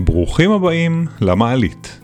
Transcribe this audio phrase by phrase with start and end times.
[0.00, 2.00] ברוכים הבאים למעלית.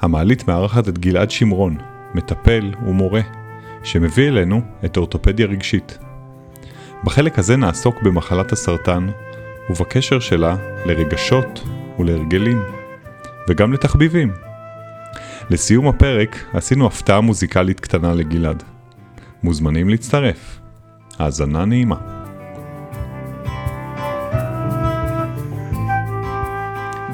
[0.00, 1.76] המעלית מארחת את גלעד שמרון,
[2.14, 3.20] מטפל ומורה,
[3.82, 5.98] שמביא אלינו את אורתופדיה רגשית.
[7.04, 9.08] בחלק הזה נעסוק במחלת הסרטן
[9.70, 11.64] ובקשר שלה לרגשות
[11.98, 12.62] ולהרגלים,
[13.48, 14.32] וגם לתחביבים.
[15.50, 18.62] לסיום הפרק עשינו הפתעה מוזיקלית קטנה לגלעד.
[19.42, 20.60] מוזמנים להצטרף.
[21.18, 22.13] האזנה נעימה.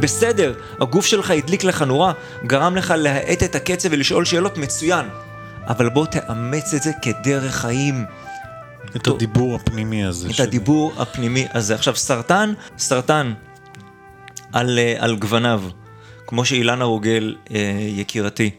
[0.01, 2.13] בסדר, הגוף שלך הדליק לך נורה,
[2.47, 5.07] גרם לך להאט את הקצב ולשאול שאלות מצוין.
[5.67, 8.05] אבל בוא תאמץ את זה כדרך חיים.
[8.97, 10.29] את הדיבור הפנימי הזה.
[10.29, 10.47] את שלי.
[10.47, 11.75] הדיבור הפנימי הזה.
[11.75, 13.33] עכשיו, סרטן, סרטן
[14.53, 15.63] על, אה, על גווניו,
[16.27, 18.51] כמו שאילנה רוגל, אה, יקירתי,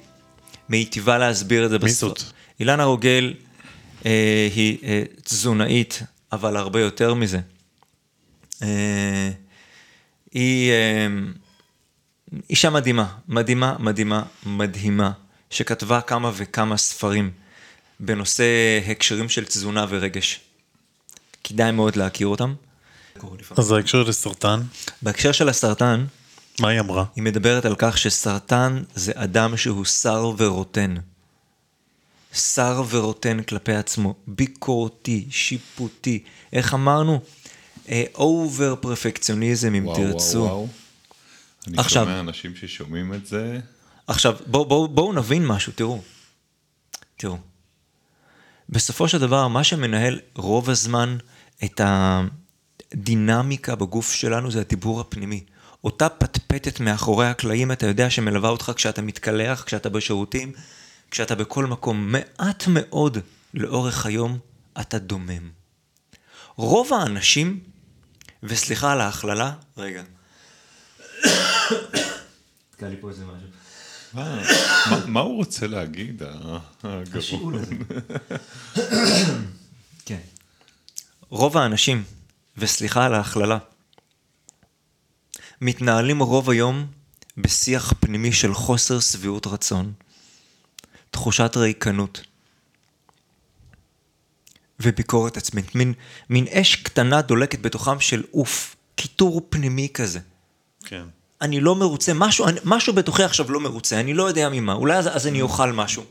[0.69, 2.19] מיטיבה להסביר את זה בסוף.
[2.19, 2.31] זאת?
[2.59, 3.33] אילנה רוגל
[4.05, 7.39] אה, היא אה, תזונאית, אבל הרבה יותר מזה.
[8.63, 9.29] אה,
[10.31, 11.07] היא אה,
[12.49, 15.11] אישה מדהימה, מדהימה, מדהימה, מדהימה,
[15.49, 17.31] שכתבה כמה וכמה ספרים
[17.99, 18.45] בנושא
[18.87, 20.39] הקשרים של תזונה ורגש.
[21.43, 22.53] כדאי מאוד להכיר אותם.
[23.57, 24.61] אז ההקשר לסרטן,
[25.01, 26.05] בהקשר של הסרטן,
[26.59, 27.05] מה היא אמרה?
[27.15, 30.95] היא מדברת על כך שסרטן זה אדם שהוא שר ורוטן.
[32.33, 36.23] שר ורוטן כלפי עצמו, ביקורתי, שיפוטי.
[36.53, 37.21] איך אמרנו?
[38.15, 40.67] אובר פרפקציוניזם, אם תרצו.
[41.67, 43.59] אני עכשיו- שומע אנשים ששומעים את זה.
[44.07, 46.01] עכשיו, בואו בוא, בוא נבין משהו, תראו.
[47.17, 47.37] תראו.
[48.69, 51.17] בסופו של דבר, מה שמנהל רוב הזמן
[51.63, 55.43] את הדינמיקה בגוף שלנו זה הדיבור הפנימי.
[55.83, 60.51] אותה פטפטת מאחורי הקלעים, אתה יודע שמלווה אותך כשאתה מתקלח, כשאתה בשירותים,
[61.11, 62.11] כשאתה בכל מקום.
[62.11, 63.17] מעט מאוד
[63.53, 64.37] לאורך היום
[64.81, 65.60] אתה דומם.
[66.55, 67.59] רוב האנשים,
[68.43, 70.03] וסליחה על ההכללה, רגע.
[72.71, 73.47] נתקע לי פה איזה משהו.
[75.07, 77.53] מה- הוא רוצה להגיד, ה- הגרון?
[80.05, 80.19] כן.
[81.29, 82.03] רוב האנשים,
[82.57, 83.57] וסליחה על ההכללה,
[85.61, 86.87] מתנהלים רוב היום
[87.37, 89.93] בשיח פנימי של חוסר שביעות רצון,
[91.11, 92.21] תחושת ריקנות
[94.81, 95.75] וביקורת עצמית.
[95.75, 95.93] מין,
[96.29, 100.19] מין אש קטנה דולקת בתוכם של אוף, קיטור פנימי כזה.
[100.85, 101.03] כן.
[101.41, 104.97] אני לא מרוצה, משהו, אני- משהו בתוכי עכשיו לא מרוצה, אני לא יודע ממה, אולי
[104.97, 106.03] אז, אז אני אוכל משהו.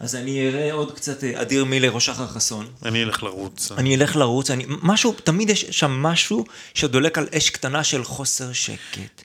[0.00, 3.72] אז אני אראה עוד קצת אה, אדיר מילר או שחר חסון, אני אלך לרוץ.
[3.72, 6.44] אני אלך לרוץ, אני, משהו, תמיד יש שם משהו
[6.74, 9.22] שדולק על אש קטנה של חוסר שקט.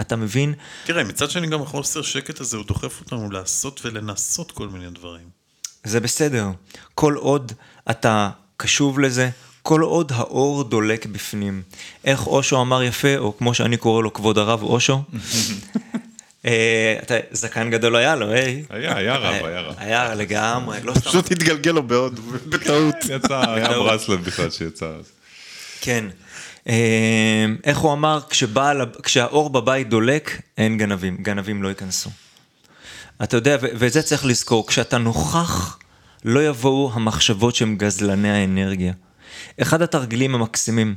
[0.00, 0.54] אתה מבין?
[0.84, 5.42] תראה, מצד שני גם החוסר שקט הזה, הוא דוחף אותנו לעשות ולנסות כל מיני דברים.
[5.84, 6.46] זה בסדר.
[6.94, 7.52] כל עוד
[7.90, 9.30] אתה קשוב לזה,
[9.62, 11.62] כל עוד האור דולק בפנים.
[12.04, 15.02] איך אושו אמר יפה, או כמו שאני קורא לו, כבוד הרב אושו.
[16.46, 18.64] אה, אתה, זקן גדול היה לו, היי.
[18.70, 19.74] היה, היה רב, היה רב.
[19.78, 21.00] היה לגמרי, לא סתם.
[21.00, 22.94] פשוט התגלגל לו בעוד, בטעות.
[23.16, 25.04] יצא, היה ברסלב בכלל שיצא אז.
[25.80, 26.04] כן.
[26.68, 28.20] אה, איך הוא אמר,
[29.02, 32.10] כשהאור בבית דולק, אין גנבים, גנבים לא ייכנסו.
[33.22, 35.78] אתה יודע, ואת זה צריך לזכור, כשאתה נוכח,
[36.24, 38.92] לא יבואו המחשבות שהם גזלני האנרגיה.
[39.62, 40.94] אחד התרגילים המקסימים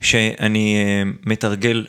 [0.00, 1.86] שאני אה, מתרגל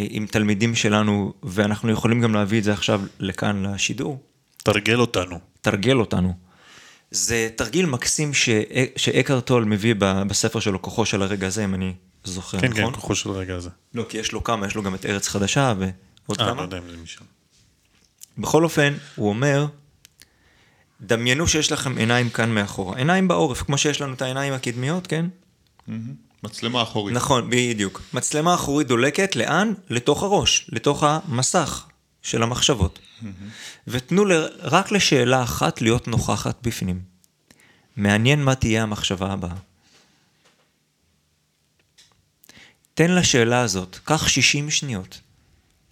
[0.00, 4.22] אה, עם תלמידים שלנו, ואנחנו יכולים גם להביא את זה עכשיו לכאן לשידור,
[4.62, 5.38] תרגל אותנו.
[5.60, 6.34] תרגל אותנו.
[7.10, 8.48] זה תרגיל מקסים ש...
[8.96, 11.94] שאקרט טול מביא בספר שלו, כוחו של הרגע הזה, אם אני
[12.24, 12.84] זוכר, כן, נכון?
[12.84, 13.70] כן, כוחו של הרגע הזה.
[13.94, 16.62] לא, כי יש לו כמה, יש לו גם את ארץ חדשה ועוד אה, לא כמה.
[16.62, 17.24] יודע אם זה משם.
[18.38, 19.66] בכל אופן, הוא אומר,
[21.06, 22.96] דמיינו שיש לכם עיניים כאן מאחורה.
[22.96, 25.26] עיניים בעורף, כמו שיש לנו את העיניים הקדמיות, כן?
[26.42, 27.16] מצלמה אחורית.
[27.16, 28.02] נכון, בדיוק.
[28.12, 29.72] מצלמה אחורית דולקת, לאן?
[29.90, 31.84] לתוך הראש, לתוך המסך
[32.22, 32.98] של המחשבות.
[33.88, 37.00] ותנו ל- רק לשאלה אחת להיות נוכחת בפנים.
[37.96, 39.54] מעניין מה תהיה המחשבה הבאה.
[42.94, 45.20] תן לשאלה הזאת, קח 60 שניות.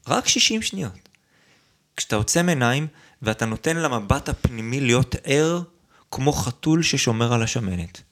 [0.09, 1.09] רק 60 שניות.
[1.97, 2.87] כשאתה עוצם עיניים
[3.23, 5.63] ואתה נותן למבט הפנימי להיות ער
[6.11, 8.03] כמו חתול ששומר על השמנת.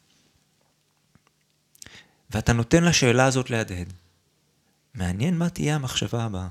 [2.31, 3.93] ואתה נותן לשאלה הזאת להדהד.
[4.95, 6.49] מעניין מה תהיה המחשבה הבאה.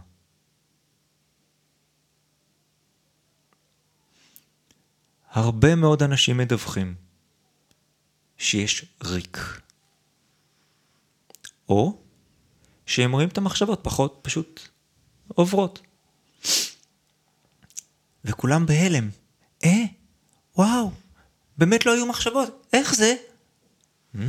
[5.29, 6.95] הרבה מאוד אנשים מדווחים
[8.37, 9.37] שיש ריק.
[11.69, 12.01] או
[12.85, 14.69] שהם רואים את המחשבות פחות פשוט
[15.27, 15.81] עוברות.
[18.25, 19.09] וכולם בהלם.
[19.65, 19.83] אה,
[20.57, 20.91] וואו,
[21.57, 23.15] באמת לא היו מחשבות, איך זה?
[24.15, 24.19] Mm.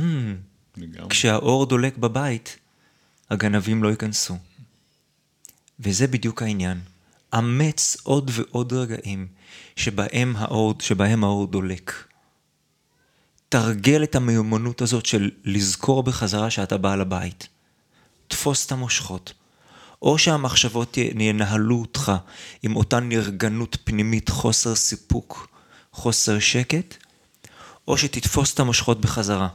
[1.09, 2.57] כשהאור דולק בבית,
[3.29, 4.37] הגנבים לא ייכנסו.
[5.79, 6.81] וזה בדיוק העניין.
[7.37, 9.27] אמץ עוד ועוד רגעים
[9.75, 11.93] שבהם האור, שבהם האור דולק.
[13.49, 17.47] תרגל את המיומנות הזאת של לזכור בחזרה שאתה בעל הבית.
[18.27, 19.33] תפוס את המושכות.
[20.01, 22.11] או שהמחשבות ינהלו אותך
[22.63, 25.47] עם אותה נרגנות פנימית, חוסר סיפוק,
[25.91, 26.97] חוסר שקט,
[27.87, 29.47] או שתתפוס את המושכות בחזרה.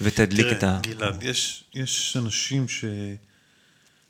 [0.00, 0.78] ותדליק את ה...
[0.82, 2.66] תראה, גלעד, יש, יש אנשים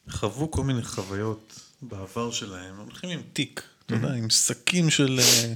[0.08, 5.20] שחוו כל מיני חוויות בעבר שלהם, הם הולכים עם תיק, אתה יודע, עם שקים של
[5.20, 5.52] אה,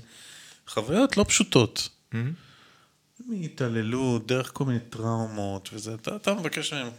[0.68, 1.88] חוויות לא פשוטות.
[3.26, 6.90] מהתעללות, דרך כל מיני טראומות וזה, אתה, אתה מבקש מהם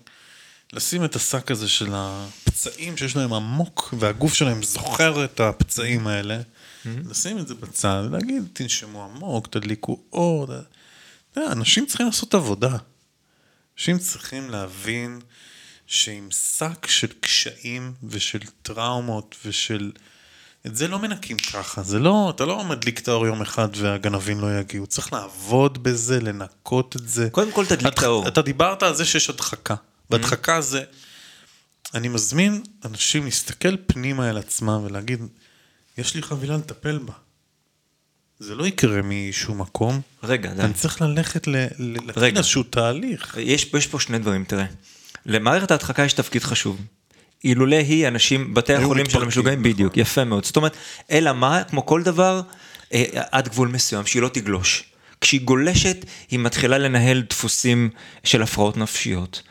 [0.73, 6.39] לשים את השק הזה של הפצעים שיש להם עמוק, והגוף שלהם זוכר את הפצעים האלה,
[6.85, 10.47] לשים את זה בצד, ולהגיד, תנשמו עמוק, תדליקו אור.
[11.37, 12.77] אנשים צריכים לעשות עבודה.
[13.77, 15.19] אנשים צריכים להבין
[15.87, 19.91] שעם שק של קשיים ושל טראומות ושל...
[20.67, 24.39] את זה לא מנקים ככה, זה לא, אתה לא מדליק את האור יום אחד והגנבים
[24.39, 27.29] לא יגיעו, צריך לעבוד בזה, לנקות את זה.
[27.31, 28.27] קודם כל תדליק את האור.
[28.27, 29.75] אתה דיברת על זה שיש הדחקה,
[30.09, 30.83] והדחקה זה,
[31.93, 35.19] אני מזמין אנשים להסתכל פנימה אל עצמם ולהגיד,
[35.97, 37.13] יש לי חבילה לטפל בה.
[38.39, 40.01] זה לא יקרה משום מקום.
[40.23, 40.51] רגע.
[40.51, 42.37] אני צריך ללכת ל- ל- להתחיל רגע.
[42.37, 43.37] איזשהו תהליך.
[43.41, 44.65] יש, יש פה שני דברים, תראה.
[45.25, 46.81] למערכת ההדחקה יש תפקיד חשוב.
[47.43, 49.71] אילולא היא, אנשים, בתי החולים של המשוגעים, נכון.
[49.73, 50.45] בדיוק, יפה מאוד.
[50.45, 50.75] זאת אומרת,
[51.11, 52.41] אלא מה, כמו כל דבר,
[52.93, 54.83] אה, עד גבול מסוים, שהיא לא תגלוש.
[55.25, 57.89] כשהיא גולשת, היא מתחילה לנהל דפוסים
[58.23, 59.41] של הפרעות נפשיות.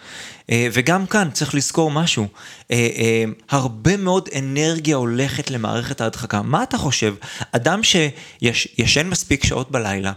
[0.51, 2.29] אה, וגם כאן צריך לזכור משהו,
[2.71, 6.43] אה, אה, הרבה מאוד אנרגיה הולכת למערכת ההדחקה.
[6.43, 7.15] מה אתה חושב?
[7.53, 10.13] אדם שישן מספיק שעות בלילה,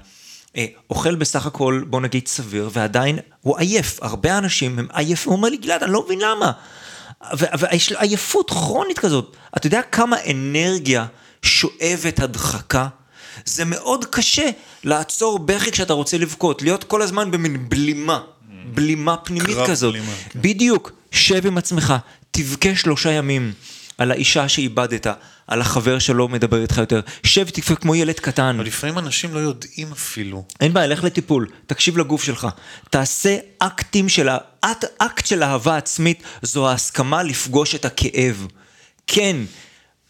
[0.89, 3.99] אוכל בסך הכל, בוא נגיד סביר, ועדיין הוא עייף.
[4.03, 6.51] הרבה אנשים הם עייפים, הוא אומר לי, גלעד, אני לא מבין למה.
[7.59, 9.35] ויש עייפות כרונית כזאת.
[9.57, 11.05] אתה יודע כמה אנרגיה
[11.41, 12.87] שואבת הדחקה?
[13.45, 14.49] זה מאוד קשה
[14.83, 18.19] לעצור בכי כשאתה רוצה לבכות, להיות כל הזמן במין בלימה,
[18.73, 19.93] בלימה פנימית כזאת.
[19.93, 20.41] בלימה, כן.
[20.41, 21.93] בדיוק, שב עם עצמך,
[22.31, 23.53] תבכה שלושה ימים
[23.97, 25.07] על האישה שאיבדת,
[25.47, 28.55] על החבר שלא מדבר איתך יותר, שב תבכה כמו ילד קטן.
[28.55, 30.43] אבל לפעמים אנשים לא יודעים אפילו.
[30.59, 32.47] אין בעיה, לך לטיפול, תקשיב לגוף שלך.
[32.89, 34.29] תעשה אקטים של,
[34.97, 38.47] אקט של אהבה עצמית, זו ההסכמה לפגוש את הכאב.
[39.07, 39.37] כן,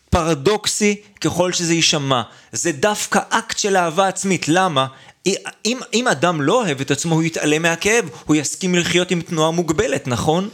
[0.10, 2.22] פרדוקסי ככל שזה יישמע,
[2.52, 4.48] זה דווקא אקט של אהבה עצמית.
[4.48, 4.88] למה?
[5.66, 9.52] אם, אם אדם לא אוהב את עצמו, הוא יתעלם מהכאב, הוא יסכים לחיות עם תנועה
[9.52, 10.50] מוגבלת, נכון?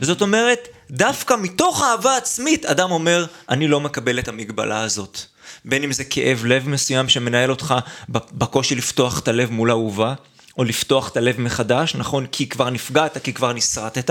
[0.00, 5.20] זאת אומרת, דווקא מתוך אהבה עצמית, אדם אומר, אני לא מקבל את המגבלה הזאת.
[5.64, 7.74] בין אם זה כאב לב מסוים שמנהל אותך
[8.08, 10.14] בקושי לפתוח את הלב מול אהובה,
[10.58, 12.26] או לפתוח את הלב מחדש, נכון?
[12.32, 14.10] כי כבר נפגעת, כי כבר נסרטת,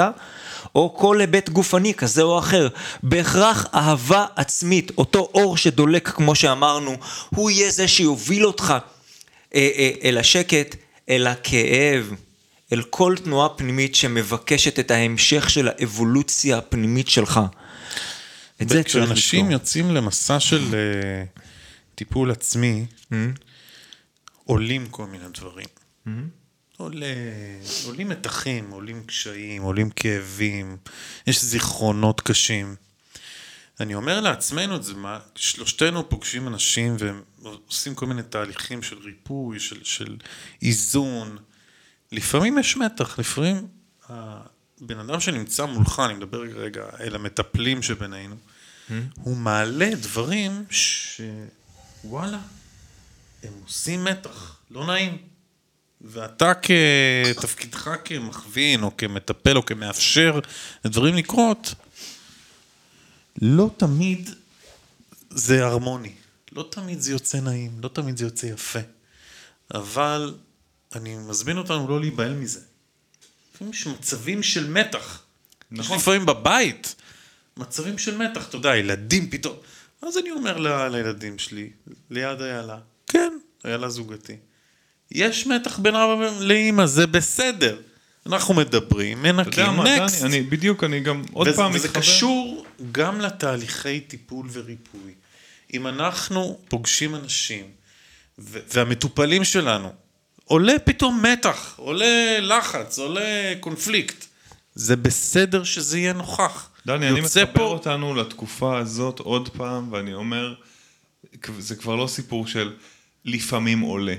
[0.76, 2.68] או כל היבט גופני כזה או אחר.
[3.04, 6.98] בהכרח אהבה עצמית, אותו אור שדולק, כמו שאמרנו,
[7.30, 8.74] הוא יהיה זה שיוביל אותך
[9.56, 10.76] אה, אה, אל השקט,
[11.10, 12.14] אל הכאב,
[12.74, 17.40] אל כל תנועה פנימית שמבקשת את ההמשך של האבולוציה הפנימית שלך.
[18.62, 19.54] את זה צריך כשאנשים לזכור.
[19.54, 21.24] יוצאים למסע של אה,
[21.96, 23.40] טיפול עצמי, Mm-hmm.
[24.46, 25.68] עולים כל מיני דברים.
[26.08, 26.38] Mm-hmm.
[26.78, 27.06] עולה,
[27.86, 30.78] עולים מתחים, עולים קשיים, עולים כאבים,
[31.28, 32.76] יש זיכרונות קשים.
[33.80, 37.22] אני אומר לעצמנו את זה, מה, שלושתנו פוגשים אנשים והם
[37.68, 40.18] עושים כל מיני תהליכים של ריפוי, של, של
[40.62, 41.38] איזון.
[42.12, 43.68] לפעמים יש מתח, לפעמים
[44.10, 48.36] הבן אדם שנמצא מולך, אני מדבר רגע אל המטפלים שבינינו,
[49.16, 52.40] הוא מעלה דברים שוואלה,
[53.44, 55.37] הם עושים מתח, לא נעים.
[56.02, 60.40] ואתה כתפקידך כמכווין, או כמטפל, או כמאפשר
[60.86, 61.74] לדברים לקרות,
[63.42, 64.30] לא תמיד
[65.30, 66.14] זה הרמוני.
[66.52, 68.80] לא תמיד זה יוצא נעים, לא תמיד זה יוצא יפה.
[69.74, 70.36] אבל
[70.96, 72.60] אני מזמין אותנו לא להיבהל מזה.
[73.56, 75.24] לפעמים יש מצבים של מתח.
[75.72, 75.98] נכון.
[75.98, 76.96] לפעמים בבית,
[77.58, 79.56] מצבים של מתח, אתה יודע, ילדים פתאום.
[80.02, 81.70] אז אני אומר ל- לילדים שלי,
[82.10, 82.78] ליד איילה,
[83.08, 83.34] כן,
[83.66, 84.36] איילה זוגתי.
[85.12, 87.78] יש מתח בין אבא לאימא, זה בסדר.
[88.26, 90.24] אנחנו מדברים, אתה יודע מנקים, מה, דני, נקסט.
[90.24, 92.02] אני בדיוק, אני גם עוד וזה, פעם וזה מתחבר.
[92.02, 95.14] קשור גם לתהליכי טיפול וריפוי.
[95.74, 97.66] אם אנחנו פוגשים אנשים,
[98.38, 99.94] והמטופלים שלנו,
[100.46, 104.26] עולה פתאום מתח, עולה לחץ, עולה קונפליקט.
[104.76, 106.70] זה בסדר שזה יהיה נוכח.
[106.86, 110.54] דני, אני מחבר אותנו לתקופה הזאת עוד פעם, ואני אומר,
[111.60, 112.74] זה כבר לא סיפור של
[113.26, 114.16] לפעמים עולה.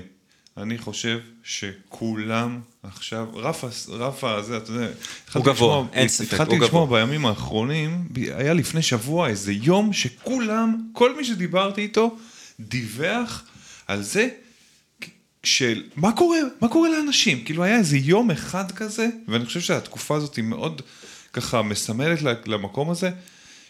[0.61, 4.87] אני חושב שכולם עכשיו, רף, רף הזה, אתה יודע,
[5.23, 7.05] התחלתי גבוה, לשמוע- אין ספק, התחלתי הוא לשמוע גבוה.
[7.05, 12.17] בימים האחרונים, היה לפני שבוע איזה יום שכולם, כל מי שדיברתי איתו,
[12.59, 13.43] דיווח
[13.87, 14.29] על זה
[15.43, 20.15] של מה קורה, מה קורה לאנשים, כאילו היה איזה יום אחד כזה, ואני חושב שהתקופה
[20.15, 20.81] הזאת היא מאוד
[21.33, 23.11] ככה מסמלת למקום הזה,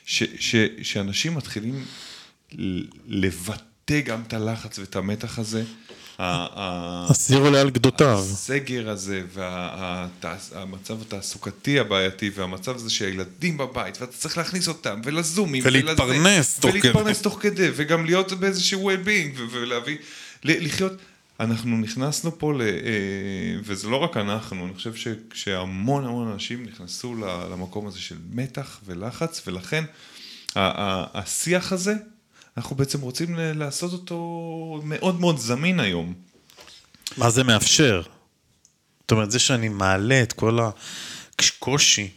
[0.06, 1.86] ש, ש, שאנשים מתחילים
[3.08, 5.64] לבטא גם את הלחץ ואת המתח הזה.
[6.20, 8.20] הסיר עולה על גדותיו.
[8.32, 16.60] הסגר הזה והמצב התעסוקתי הבעייתי והמצב הזה שהילדים בבית ואתה צריך להכניס אותם ולזומים ולהתפרנס
[16.60, 17.24] תוך ולהתפרנס כדי.
[17.24, 19.98] תוך כדי וגם להיות באיזשהו well-being ולהביא,
[20.44, 20.94] לחיות.
[21.40, 22.68] אנחנו נכנסנו פה, ל, אה,
[23.64, 27.16] וזה לא רק אנחנו, אני חושב ש- שהמון המון אנשים נכנסו
[27.52, 29.84] למקום הזה של מתח ולחץ ולכן
[30.56, 31.94] השיח הזה,
[32.60, 36.14] אנחנו בעצם רוצים לעשות אותו מאוד מאוד זמין היום.
[37.18, 38.02] מה זה מאפשר?
[39.02, 40.60] זאת אומרת, זה שאני מעלה את כל
[41.40, 42.10] הקושי,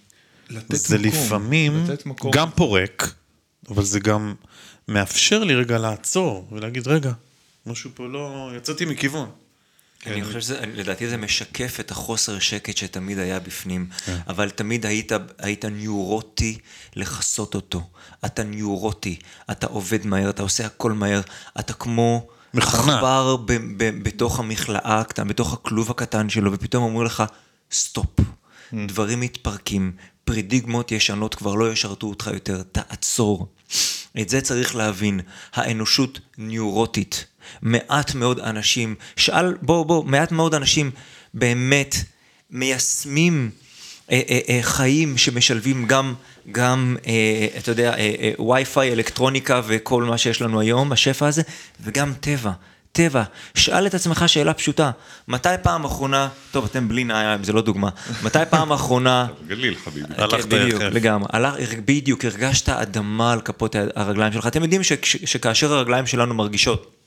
[0.69, 2.31] זה מקום, לפעמים מקום.
[2.35, 3.15] גם פורק,
[3.69, 4.35] אבל זה גם
[4.89, 7.13] מאפשר לי רגע לעצור ולהגיד, רגע,
[7.67, 8.51] משהו פה לא...
[8.57, 9.31] יצאתי מכיוון.
[10.07, 13.89] אני חושב שזה, לדעתי זה משקף את החוסר שקט שתמיד היה בפנים,
[14.29, 16.59] אבל תמיד היית, היית ניורוטי
[16.97, 17.83] לכסות אותו.
[18.25, 19.19] אתה ניורוטי,
[19.51, 21.21] אתה עובד מהר, אתה עושה הכל מהר,
[21.61, 22.97] אתה כמו מכונה.
[22.97, 27.23] עכבר ב- ב- בתוך המכלאה הקטנה, בתוך הכלוב הקטן שלו, ופתאום אומרים לך,
[27.73, 28.21] סטופ,
[28.87, 29.93] דברים מתפרקים,
[30.25, 33.47] פרדיגמות ישנות כבר לא ישרתו אותך יותר, תעצור.
[34.21, 35.21] את זה צריך להבין,
[35.55, 37.27] האנושות ניורוטית.
[37.63, 40.91] מעט מאוד אנשים, שאל, בוא, בוא, מעט מאוד אנשים
[41.35, 41.97] באמת
[42.51, 43.51] מיישמים
[44.11, 46.15] אה, אה, אה, חיים שמשלבים גם,
[46.53, 51.43] גם אה, אתה יודע, אה, אה, וי-פיי, אלקטרוניקה וכל מה שיש לנו היום, השפע הזה,
[51.81, 52.53] וגם טבע.
[52.93, 53.23] טבע,
[53.55, 54.91] שאל את עצמך שאלה פשוטה,
[55.29, 57.89] מתי פעם אחרונה, טוב אתם בלי נעיים, זה לא דוגמה,
[58.23, 60.15] מתי פעם אחרונה, גליל חביבי.
[60.17, 60.93] הלכת כן, בדיוק, יחף.
[60.93, 61.29] לגמרי.
[61.33, 64.47] הלך, בדיוק, הרגשת אדמה על כפות הרגליים שלך.
[64.47, 64.83] אתם יודעים
[65.25, 67.02] שכאשר הרגליים שלנו מרגישות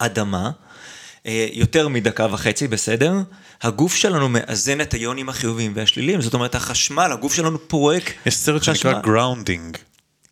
[0.00, 0.50] אדמה,
[1.26, 3.12] אה, יותר מדקה וחצי, בסדר?
[3.62, 8.62] הגוף שלנו מאזן את היונים החיוביים והשליליים, זאת אומרת, החשמל, הגוף שלנו פורק יש סרט
[8.62, 9.02] שנקרא חשמל.
[9.12, 9.76] grounding,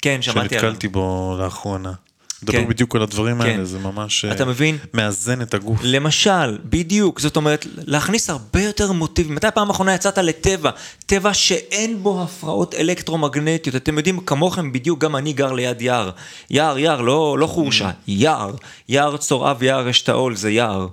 [0.03, 0.71] כן, שמעתי עליו.
[0.71, 1.93] שנתקלתי בו לאחרונה.
[2.43, 2.69] מדבר כן.
[2.69, 3.49] בדיוק על הדברים כן.
[3.49, 4.79] האלה, זה ממש אה, אתה מבין?
[4.95, 5.81] מאזן את הגוף.
[5.83, 9.33] למשל, בדיוק, זאת אומרת, להכניס הרבה יותר מוטיב.
[9.33, 10.71] מתי פעם אחרונה יצאת לטבע?
[11.07, 13.77] טבע שאין בו הפרעות אלקטרומגנטיות.
[13.77, 16.11] אתם יודעים, כמוכם בדיוק, גם אני גר ליד יער.
[16.51, 18.55] יער, יער, לא, לא חורשה, יער.
[18.89, 20.87] יער צורעב יער אשתאול, זה יער.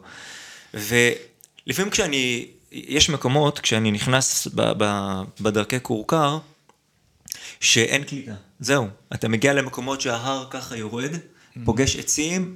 [0.73, 5.11] ולפעמים כשאני, יש מקומות, כשאני נכנס ב, ב,
[5.41, 6.37] בדרכי כורכר,
[7.59, 8.33] שאין קליטה.
[8.59, 11.11] זהו, אתה מגיע למקומות שההר ככה יורד,
[11.63, 12.55] פוגש עצים,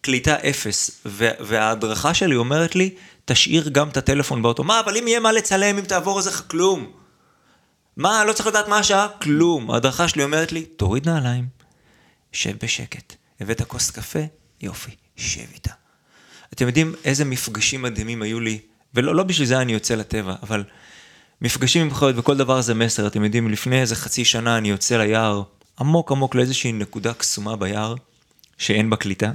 [0.00, 1.00] קליטה אפס.
[1.40, 4.64] וההדרכה שלי אומרת לי, תשאיר גם את הטלפון באוטו.
[4.64, 6.92] מה, אבל אם יהיה מה לצלם, אם תעבור איזה כלום.
[7.96, 9.08] מה, לא צריך לדעת מה השעה?
[9.22, 9.70] כלום.
[9.70, 11.46] ההדרכה שלי אומרת לי, תוריד נעליים,
[12.32, 13.14] שב בשקט.
[13.40, 14.18] הבאת כוס קפה?
[14.60, 15.72] יופי, שב איתה.
[16.52, 18.58] אתם יודעים איזה מפגשים מדהימים היו לי,
[18.94, 20.64] ולא לא בשביל זה אני יוצא לטבע, אבל
[21.42, 23.06] מפגשים עם חיות וכל דבר זה מסר.
[23.06, 25.42] אתם יודעים, לפני איזה חצי שנה אני יוצא ליער,
[25.80, 27.94] עמוק עמוק לאיזושהי נקודה קסומה ביער,
[28.60, 29.32] שאין בה קליטה,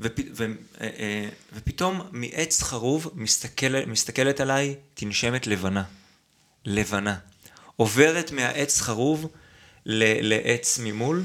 [0.00, 0.44] ופ, ו,
[0.80, 5.82] אה, אה, ופתאום מעץ חרוב מסתכל, מסתכלת עליי תנשמת לבנה.
[6.64, 7.16] לבנה.
[7.76, 9.26] עוברת מהעץ חרוב
[9.86, 11.22] ל, לעץ ממול,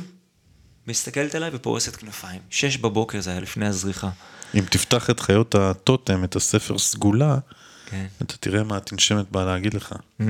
[0.87, 2.41] מסתכלת עליי ופורסת כנפיים.
[2.49, 4.09] שש בבוקר זה היה לפני הזריחה.
[4.55, 7.37] אם תפתח את חיות הטוטם, את הספר סגולה,
[7.85, 8.05] כן.
[8.21, 9.95] אתה תראה מה התנשמת באה להגיד לך.
[10.21, 10.23] Mm,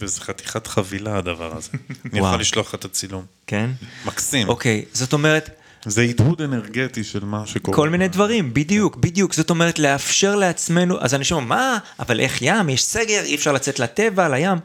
[0.00, 1.70] וזה חתיכת חבילה הדבר הזה.
[2.12, 2.18] אני.
[2.18, 3.24] יכול לשלוח לך את הצילום.
[3.46, 3.70] כן?
[4.04, 4.48] מקסים.
[4.48, 7.76] אוקיי, זאת אומרת, זה הדהוד אנרגטי של מה שקורה.
[7.76, 9.34] כל מיני דברים, בדיוק, בדיוק.
[9.34, 13.52] זאת אומרת, לאפשר לעצמנו, אז אנשים אומרים, מה, אבל איך ים, יש סגר, אי אפשר
[13.52, 14.58] לצאת לטבע, לים.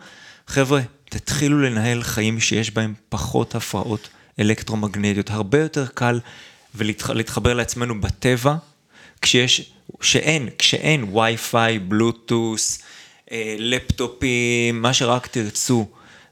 [0.48, 4.10] חבר'ה, תתחילו לנהל חיים שיש בהם פחות הפרעות
[4.40, 5.30] אלקטרומגנטיות.
[5.30, 6.20] הרבה יותר קל
[6.76, 8.56] ולהתחבר לעצמנו בטבע,
[9.22, 9.72] כשיש,
[10.02, 12.80] שאין, כשאין וי-פיי, בלוטוס,
[13.32, 15.88] אה, לפטופים, מה שרק תרצו.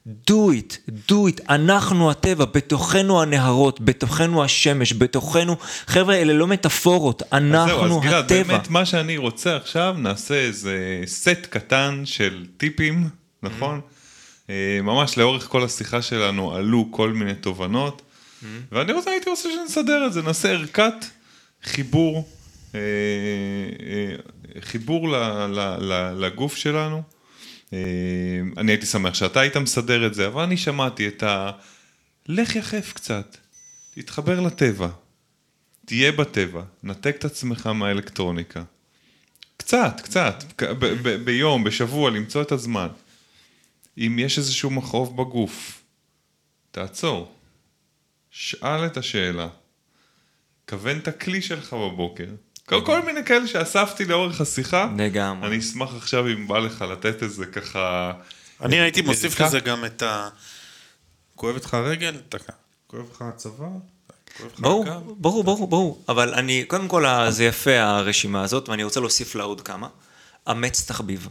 [0.08, 5.56] Do it, do it, אנחנו הטבע, בתוכנו הנהרות, בתוכנו השמש, בתוכנו,
[5.88, 8.44] חבר'ה, אלה לא מטאפורות, אז זהו, אנחנו אז גלעד, הטבע.
[8.44, 13.10] באמת מה שאני רוצה עכשיו, נעשה איזה סט קטן של טיפים,
[13.44, 13.82] נכון?
[14.50, 18.02] אה, ממש לאורך כל השיחה שלנו עלו כל מיני תובנות,
[18.72, 20.94] ואני רוצה, הייתי רוצה שנסדר את זה, נעשה ערכת
[21.64, 22.28] חיבור,
[22.76, 24.16] אה, אה,
[24.62, 25.16] חיבור ל-
[25.48, 27.17] ל- ל- לגוף שלנו.
[27.74, 27.80] אה,
[28.58, 31.52] אני הייתי שמח שאתה היית מסדר את זה, אבל אני שמעתי את ה...
[32.28, 33.38] לך יחף קצת,
[33.94, 34.90] תתחבר לטבע,
[35.86, 38.64] תהיה בטבע, נתק את עצמך מהאלקטרוניקה.
[39.58, 40.44] קצת, קצת,
[41.26, 42.88] ביום, בשבוע, למצוא את הזמן.
[43.98, 45.84] אם יש איזשהו מכאוב בגוף,
[46.72, 47.32] תעצור.
[48.32, 49.48] שאל את השאלה.
[50.70, 52.28] כוון את הכלי שלך בבוקר.
[52.68, 54.90] כל, כל מיני כאלה שאספתי לאורך השיחה.
[54.98, 55.48] לגמרי.
[55.48, 58.12] אני אשמח עכשיו אם בא לך לתת איזה ככה...
[58.62, 60.30] אני הייתי מוסיף לזה גם את ה...
[61.36, 62.18] כואבת לך הרגל?
[62.30, 62.54] דקה.
[62.88, 63.52] כואב לך לך
[64.60, 64.86] ברור?
[65.08, 66.04] ברור, ברור, ברור.
[66.10, 69.88] אבל אני, קודם כל, זה יפה הרשימה הזאת, ואני רוצה להוסיף לה עוד כמה.
[70.52, 71.28] אמץ תחביב.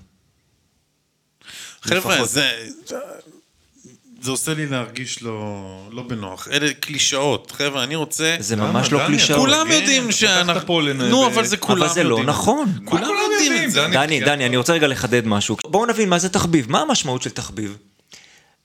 [1.83, 2.25] חבר'ה.
[2.25, 2.69] זה...
[4.23, 6.49] זה עושה לי להרגיש לא, לא בנוח.
[6.49, 7.51] אלה קלישאות.
[7.51, 8.37] חבר'ה, אני רוצה...
[8.39, 9.41] זה ממש לא קלישאות.
[9.41, 10.81] כולם יודעים שאנחנו...
[10.95, 12.29] נו, אבל זה כולם אבל זה לא יודעים.
[12.29, 12.73] נכון.
[12.85, 13.87] כולם יודעים את זה.
[13.93, 14.21] דני.
[14.21, 15.57] דני, אני רוצה רגע לחדד משהו.
[15.67, 16.71] בואו נבין מה זה תחביב.
[16.71, 17.77] מה המשמעות של תחביב?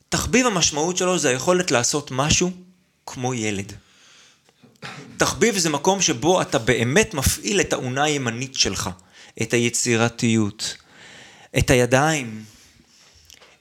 [0.10, 2.52] תחביב המשמעות שלו זה היכולת לעשות משהו
[3.06, 3.74] כמו ילד.
[5.18, 8.90] תחביב זה מקום שבו אתה באמת מפעיל את האונה הימנית שלך,
[9.42, 10.78] את היצירתיות,
[11.58, 12.44] את הידיים,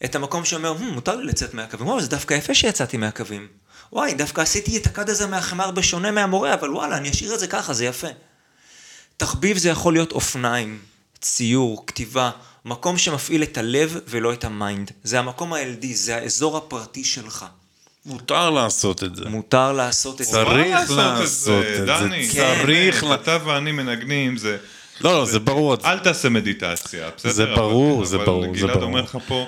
[0.04, 3.46] את המקום שאומר, "הממ, מותר לי לצאת מהקווים, וואו, זה דווקא יפה שיצאתי מהקווים.
[3.92, 7.46] וואי, דווקא עשיתי את הכד הזה מהחמר בשונה מהמורה, אבל וואלה, אני אשאיר את זה
[7.46, 8.06] ככה, זה יפה.
[9.16, 10.78] תחביב זה יכול להיות אופניים,
[11.20, 12.30] ציור, כתיבה,
[12.64, 14.90] מקום שמפעיל את הלב ולא את ה mind.
[15.04, 17.44] זה המקום הילדי, זה האזור הפרטי שלך.
[18.06, 19.24] מותר לעשות את זה.
[19.28, 20.32] מותר לעשות את זה.
[20.32, 22.28] צריך לעשות את זה, דני.
[22.28, 24.56] צריך כן, אתה ואני מנגנים, זה...
[25.00, 25.74] לא, לא, זה ברור.
[25.84, 27.32] אל תעשה מדיטציה, בסדר?
[27.32, 28.84] זה ברור, אבל- זה ברור, אבל זה גלעד ברור.
[28.88, 29.46] אומר לך פה,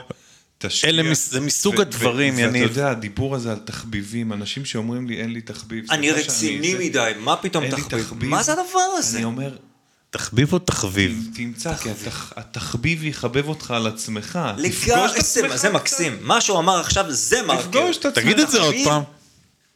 [0.67, 0.91] תשקיע.
[0.91, 2.63] אלה מס- זה מסוג ו- הדברים, ו- יניב.
[2.63, 5.85] ואתה יודע, הדיבור הזה על תחביבים, אנשים שאומרים לי, אין לי תחביב.
[5.91, 8.31] אני רציני שאני- זה- מדי, מה פתאום לי תחביב?
[8.31, 8.65] מה זה הדבר
[8.99, 9.17] הזה?
[9.17, 9.57] אני אומר,
[10.11, 11.29] תחביב או תחביב?
[11.35, 14.39] תמצא, כי התח- התחביב יחבב אותך על עצמך.
[14.59, 15.71] לגמרי, זה- זה.
[15.71, 16.17] מקסים.
[16.21, 17.63] מה שהוא אמר עכשיו זה מרקר.
[17.63, 18.25] תפגוש את עצמך.
[18.25, 18.89] תגיד את זה עוד תחביב?
[18.89, 19.03] פעם.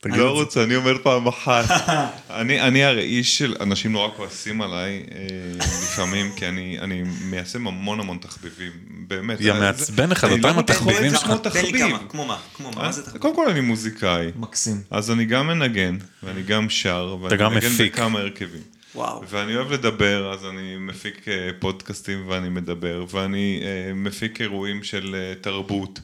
[0.01, 0.31] תגיד לא.
[0.31, 1.65] רוצה, אני אומר פעם אחת.
[2.31, 5.19] אני, אני הרי איש של, אנשים נורא כועסים עליי אה,
[5.59, 8.73] לפעמים, כי אני, אני מיישם המון המון תחביבים,
[9.09, 9.41] באמת.
[9.41, 11.31] יא, אה, מעצבן לך, אתה לא עם התחביבים שלך.
[11.53, 11.79] תן לי.
[11.79, 12.39] כמה, כמו מה?
[12.55, 12.81] כמו מה?
[12.81, 12.87] אה?
[12.87, 13.23] מה זה תחביב?
[13.23, 14.83] קודם כל אני מוזיקאי, מקסים.
[14.91, 17.93] אז אני גם מנגן, ואני גם שר, ואני מנגן מפיק.
[17.93, 18.63] בכמה הרכבים.
[18.97, 19.23] וואו.
[19.29, 25.15] ואני אוהב לדבר, אז אני מפיק אה, פודקאסטים ואני מדבר, ואני אה, מפיק אירועים של
[25.19, 26.01] אה, תרבות,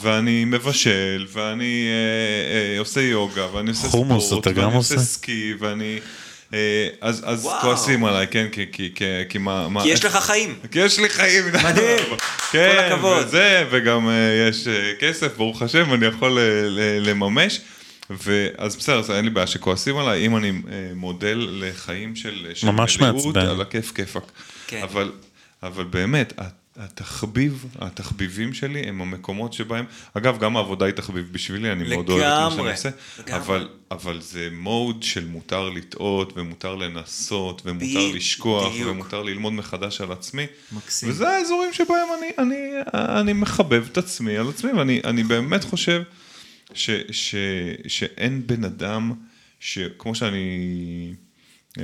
[0.00, 4.94] ואני מבשל, ואני אה, אה, עושה יוגה, ואני עושה חומוס ספורט, אתה גם ואני עושה
[4.94, 5.06] עושה?
[5.06, 5.98] סקי, ואני...
[6.54, 7.60] אה, אז, אז וואו.
[7.60, 9.68] כועסים עליי, כן, כי, כי, כי, כי מה...
[9.68, 10.58] מה- כי יש לך חיים.
[10.72, 11.44] כי יש לי חיים.
[11.64, 11.98] מדהים.
[12.52, 13.26] כן, כל הכבוד.
[13.26, 14.12] וזה, וגם אה,
[14.48, 17.60] יש אה, כסף, ברוך השם, אני יכול ל- לממש.
[18.10, 20.52] ואז בסדר, אז אין לי בעיה שכועסים עליי, אם אני
[20.94, 23.40] מודל לחיים של, של ממש מעצבן.
[23.40, 24.22] על הכיף כיפאק.
[24.66, 24.80] כן.
[24.82, 25.12] אבל,
[25.62, 26.32] אבל באמת,
[26.78, 32.22] התחביב, התחביבים שלי הם המקומות שבהם, אגב, גם העבודה היא תחביב בשבילי, אני מאוד אוהב
[32.22, 33.40] את מה שאני לגמרי, עושה, לגמרי.
[33.40, 38.16] אבל, אבל זה מוד של מותר לטעות, ומותר לנסות, ומותר בדיוק.
[38.16, 40.46] לשכוח, ומותר ללמוד מחדש על עצמי.
[40.72, 41.08] מקסים.
[41.08, 46.02] וזה האזורים שבהם אני, אני, אני מחבב את עצמי על עצמי, ואני אני באמת חושב
[46.74, 47.34] ש, ש,
[47.86, 49.12] שאין בן אדם,
[49.60, 51.14] שכמו שאני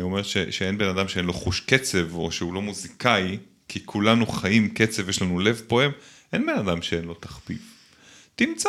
[0.00, 4.26] אומר ש, שאין בן אדם שאין לו חוש קצב, או שהוא לא מוזיקאי, כי כולנו
[4.26, 5.90] חיים קצב, יש לנו לב פועם,
[6.32, 7.58] אין בן אדם שאין לו תחביב.
[8.36, 8.68] תמצא.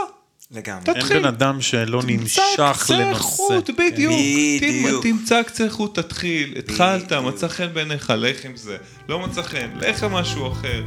[0.51, 0.81] לגמרי.
[0.87, 1.19] אין תתחיל.
[1.19, 3.19] בן אדם שלא תמצא נמשך קצה לנושא.
[3.21, 4.13] חוט, בדיוק.
[4.57, 5.03] בדיוק.
[5.03, 6.57] תמצא- תמצא קצה חוט, תתחיל.
[6.57, 8.77] התחלת, מצא חן בעיניך, לך עם זה.
[9.09, 10.83] לא מצא חן, לך משהו אחר.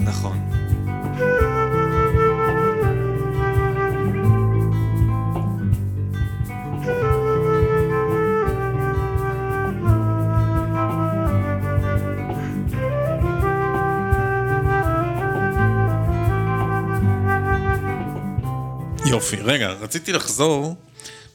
[0.00, 0.38] נכון.
[19.06, 20.76] יופי, רגע, רציתי לחזור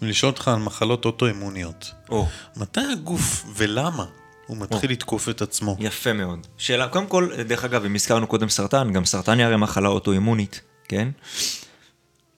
[0.01, 1.91] ולשאול אותך על מחלות אוטואימוניות.
[2.09, 2.27] או,
[2.57, 4.05] מתי הגוף ולמה
[4.45, 5.75] הוא מתחיל לתקוף את עצמו?
[5.79, 6.47] יפה מאוד.
[6.57, 10.61] שאלה, קודם כל, דרך אגב, אם הזכרנו קודם סרטן, גם סרטן היא הרי מחלה אוטואימונית,
[10.87, 11.07] כן?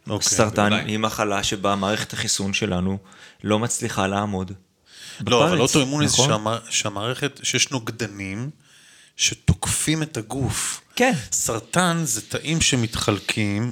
[0.09, 0.29] אוקיי.
[0.29, 0.91] סרטן בוודאי.
[0.91, 2.97] היא מחלה שבה מערכת החיסון שלנו
[3.43, 4.51] לא מצליחה לעמוד.
[5.27, 6.29] לא, אבל בפרץ, אוטואימוני זה נכון?
[6.29, 8.49] שהמע- שהמערכת, שיש נוגדנים
[9.15, 10.81] שתוקפים את הגוף.
[10.95, 11.13] כן.
[11.31, 13.71] סרטן זה תאים שמתחלקים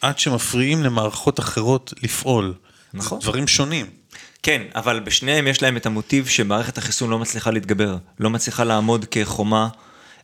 [0.00, 2.54] עד שמפריעים למערכות אחרות לפעול.
[2.94, 3.18] נכון.
[3.20, 3.86] דברים שונים.
[4.42, 9.04] כן, אבל בשניהם יש להם את המוטיב שמערכת החיסון לא מצליחה להתגבר, לא מצליחה לעמוד
[9.10, 9.68] כחומה,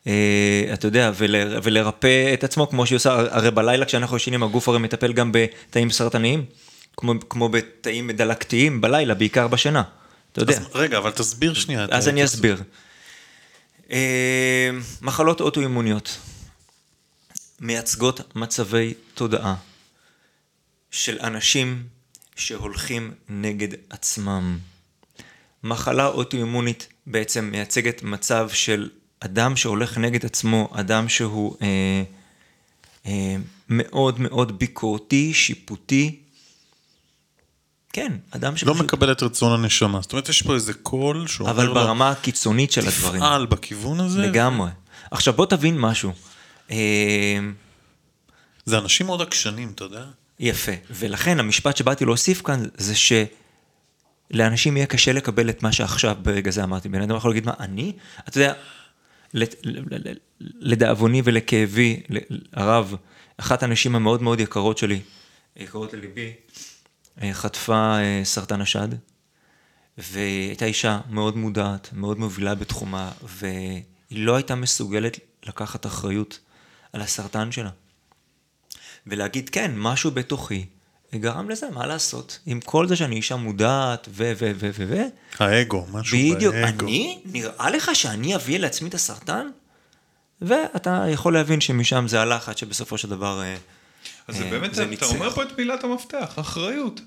[0.07, 4.69] אה, אתה יודע, ול, ולרפא את עצמו כמו שהיא עושה, הרי בלילה כשאנחנו ישנים הגוף
[4.69, 6.45] הרי מטפל גם בתאים סרטניים,
[6.97, 9.83] כמו, כמו בתאים דלקתיים בלילה, בעיקר בשינה,
[10.33, 10.53] אתה יודע.
[10.53, 11.87] אז רגע, אבל תסביר שנייה.
[11.91, 12.25] אז אני.
[12.25, 12.63] אסביר.
[13.93, 14.71] אה,
[15.03, 16.19] מחלות אוטואימוניות
[17.65, 19.55] מייצגות מצבי תודעה
[20.91, 21.83] של אנשים
[22.37, 24.59] שהולכים נגד עצמם.
[25.63, 28.89] מחלה אוטואימונית בעצם מייצגת מצב של
[29.21, 32.03] אדם שהולך נגד עצמו, אדם שהוא אה,
[33.07, 33.37] אה,
[33.69, 36.21] מאוד מאוד ביקורתי, שיפוטי,
[37.93, 38.77] כן, אדם לא שפשוט...
[38.77, 40.01] מקבל את רצון הנשמה.
[40.01, 43.21] זאת אומרת, יש פה איזה קול שאומר אבל ברמה הקיצונית של הדברים.
[43.21, 44.19] תפעל בכיוון הזה.
[44.19, 44.71] לגמרי.
[45.11, 46.13] עכשיו בוא תבין משהו.
[46.71, 47.39] אה,
[48.65, 50.05] זה אנשים מאוד עקשנים, אתה יודע?
[50.41, 50.73] יפה.
[50.91, 52.95] ולכן המשפט שבאתי להוסיף כאן זה
[54.31, 56.89] שלאנשים יהיה קשה לקבל את מה שעכשיו ברגע זה אמרתי.
[56.89, 57.93] בן אדם יכול להגיד מה, אני?
[58.29, 58.55] אתה יודע,
[60.41, 62.01] לדאבוני ולכאבי
[62.53, 62.95] הרב,
[63.37, 65.01] אחת הנשים המאוד מאוד יקרות שלי,
[65.57, 66.33] יקרות לליבי,
[67.23, 68.89] אה, חטפה אה, סרטן השד,
[69.99, 76.39] והייתה אישה מאוד מודעת, מאוד מובילה בתחומה, והיא לא הייתה מסוגלת לקחת אחריות
[76.95, 77.71] על הסרטן שלה.
[79.07, 80.67] ולהגיד, כן, משהו בתוכי
[81.15, 82.39] גרם לזה, מה לעשות?
[82.47, 85.03] עם כל זה שאני אישה מודעת, ו, ו, ו, ו, ו,
[85.39, 86.87] האגו, משהו בדיוק, באגו.
[86.87, 87.21] אני?
[87.25, 89.47] נראה לך שאני אביא לעצמי את הסרטן?
[90.43, 93.43] ואתה יכול להבין שמשם זה הלחץ שבסופו של דבר...
[93.43, 93.57] אה,
[94.29, 95.11] אז זה אה, באמת, זה אתה ניצח.
[95.11, 97.01] אומר פה את מילת המפתח, אחריות.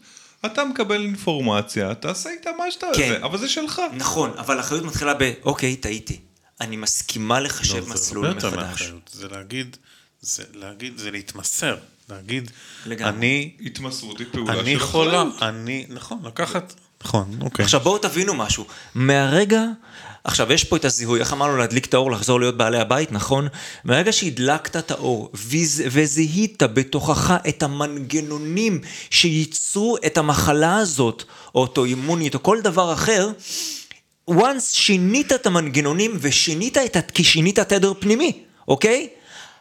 [0.46, 2.88] אתה מקבל אינפורמציה, תעשה איתה מה שאתה...
[2.96, 3.10] כן.
[3.10, 3.82] זה, אבל זה שלך.
[3.94, 6.20] נכון, אבל האחריות מתחילה ב, אוקיי, טעיתי.
[6.62, 8.70] אני מסכימה לחשב לא, זה מסלול הרבה יותר מחדש.
[8.82, 9.10] מאחריות.
[9.14, 9.78] זה להגיד,
[10.22, 11.78] זה להגיד, זה להתמסר.
[12.10, 12.52] להגיד,
[12.86, 13.10] לגמרי.
[13.18, 15.44] אני, התמסרות היא פעולה אני של חולה, אחריות.
[15.44, 17.64] אני, נכון, לקחת, נכון, אוקיי.
[17.66, 18.66] עכשיו בואו תבינו משהו,
[18.96, 19.64] מהרגע,
[20.24, 23.48] עכשיו יש פה את הזיהוי, איך אמרנו להדליק את האור, לחזור להיות בעלי הבית, נכון?
[23.84, 31.24] מהרגע שהדלקת את האור וז- וזיהית בתוכך את המנגנונים שייצרו את המחלה הזאת,
[31.56, 33.30] או אוטואימונית, או כל דבר אחר,
[34.30, 38.32] once שינית את המנגנונים ושינית את, כי שינית תדר פנימי,
[38.68, 39.08] אוקיי?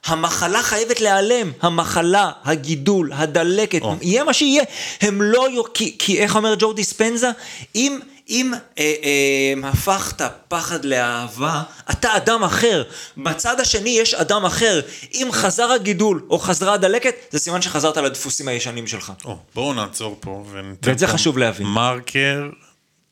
[0.07, 3.95] המחלה חייבת להיעלם, המחלה, הגידול, הדלקת, או.
[4.03, 4.63] יהיה מה שיהיה,
[5.01, 7.31] הם לא, יו- כי, כי איך אומר ג'ו דיספנזה,
[7.75, 7.99] אם,
[8.29, 12.83] אם אה, אה, הפכת פחד לאהבה, אתה אדם אחר,
[13.17, 14.81] בצד השני יש אדם אחר,
[15.15, 19.13] אם חזר הגידול או חזרה הדלקת, זה סימן שחזרת לדפוסים הישנים שלך.
[19.25, 21.67] או, בואו נעצור פה וניתן ואת זה חשוב להבין.
[21.67, 22.49] מרקר,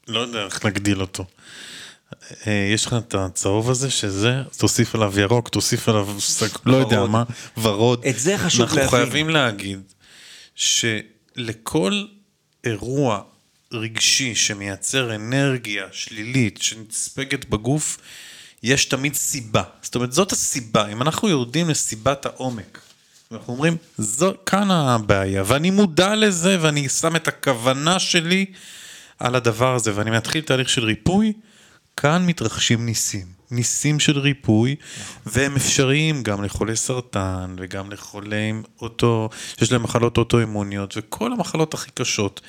[0.08, 1.24] לא יודע איך נגדיל אותו.
[2.46, 6.98] אה, יש לך את הצהוב הזה שזה, תוסיף עליו ירוק, תוסיף עליו, סג- לא יודע
[6.98, 7.10] ורוד.
[7.10, 7.24] מה,
[7.58, 8.04] ורוד.
[8.08, 8.90] את זה חשוב אנחנו להבין.
[8.90, 9.80] חייבים להגיד
[10.54, 12.04] שלכל
[12.64, 13.20] אירוע
[13.72, 17.98] רגשי שמייצר אנרגיה שלילית שנספגת בגוף,
[18.62, 19.62] יש תמיד סיבה.
[19.82, 20.88] זאת אומרת, זאת הסיבה.
[20.92, 22.78] אם אנחנו יורדים לסיבת העומק,
[23.32, 28.46] אנחנו אומרים, זו, כאן הבעיה, ואני מודע לזה, ואני שם את הכוונה שלי
[29.18, 31.32] על הדבר הזה, ואני מתחיל תהליך של ריפוי,
[31.96, 33.26] כאן מתרחשים ניסים.
[33.50, 34.76] ניסים של ריפוי,
[35.26, 41.90] והם אפשריים גם לחולי סרטן, וגם לחולי אוטו, שיש להם מחלות אוטואימוניות, וכל המחלות הכי
[41.94, 42.40] קשות.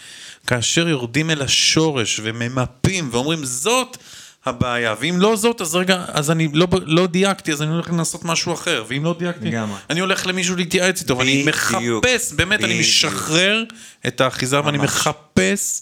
[0.47, 3.97] כאשר יורדים אל השורש וממפים ואומרים, זאת
[4.45, 8.25] הבעיה, ואם לא זאת, אז רגע, אז אני לא, לא דייקתי, אז אני הולך לנסות
[8.25, 9.77] משהו אחר, ואם לא דייקתי, לגמרי.
[9.89, 11.43] אני הולך למישהו להתייעץ איתו, ואני.
[11.47, 12.79] מחפש, באמת, אני בדיוק.
[12.79, 13.63] משחרר
[14.07, 14.77] את האחיזה, ואני.
[14.77, 15.81] מחפש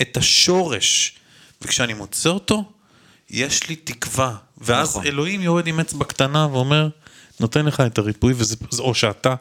[0.00, 1.18] את השורש.
[1.62, 2.72] וכשאני מוצא אותו,
[3.30, 4.36] יש לי תקווה.
[4.58, 5.06] ואז נכון.
[5.06, 6.88] אלוהים יורד עם אצבע קטנה ואומר,
[7.40, 9.34] נותן לך את הריפוי, וזה, או שאתה,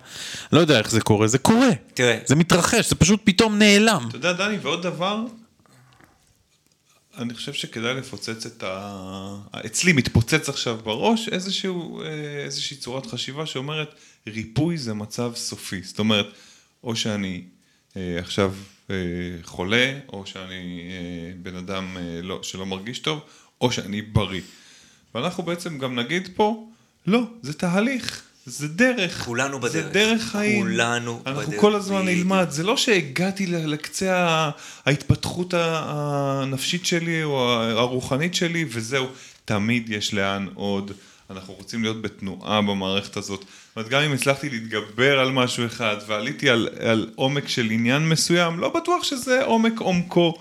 [0.52, 1.70] לא יודע איך זה קורה, זה קורה.
[1.94, 2.20] תראה.
[2.26, 4.06] זה מתרחש, זה פשוט פתאום נעלם.
[4.10, 5.26] אתה יודע, דני, ועוד דבר,
[7.18, 9.38] אני חושב שכדאי לפוצץ את ה...
[9.66, 12.08] אצלי מתפוצץ עכשיו בראש איזשהו, אה,
[12.46, 13.96] איזושהי צורת חשיבה שאומרת,
[14.28, 15.82] ריפוי זה מצב סופי.
[15.84, 16.28] זאת אומרת,
[16.84, 17.44] או שאני
[18.20, 18.54] עכשיו
[18.90, 18.96] אה,
[19.44, 23.20] חולה, או שאני אה, בן אדם אה, לא, שלא מרגיש טוב,
[23.62, 24.42] או שאני בריא.
[25.16, 26.68] ואנחנו בעצם גם נגיד פה,
[27.08, 28.24] לא, זה תהליך.
[28.46, 29.94] זה דרך, כולנו זה בדרך.
[29.94, 30.62] דרך חיים.
[30.62, 32.18] כולנו אנחנו בדרך, כל הזמן בדיוק.
[32.18, 34.50] נלמד, זה לא שהגעתי לקצה
[34.86, 39.08] ההתפתחות הנפשית שלי או הרוחנית שלי וזהו,
[39.46, 40.92] תמיד יש לאן עוד,
[41.30, 43.40] אנחנו רוצים להיות בתנועה במערכת הזאת.
[43.40, 48.10] זאת אומרת, גם אם הצלחתי להתגבר על משהו אחד ועליתי על, על עומק של עניין
[48.10, 50.38] מסוים, לא בטוח שזה עומק עומקו,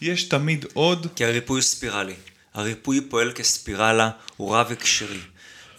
[0.00, 1.06] יש תמיד עוד.
[1.16, 2.14] כי הריפוי הוא ספירלי.
[2.54, 5.20] הריפוי פועל כספירלה, הוא רב הקשרי.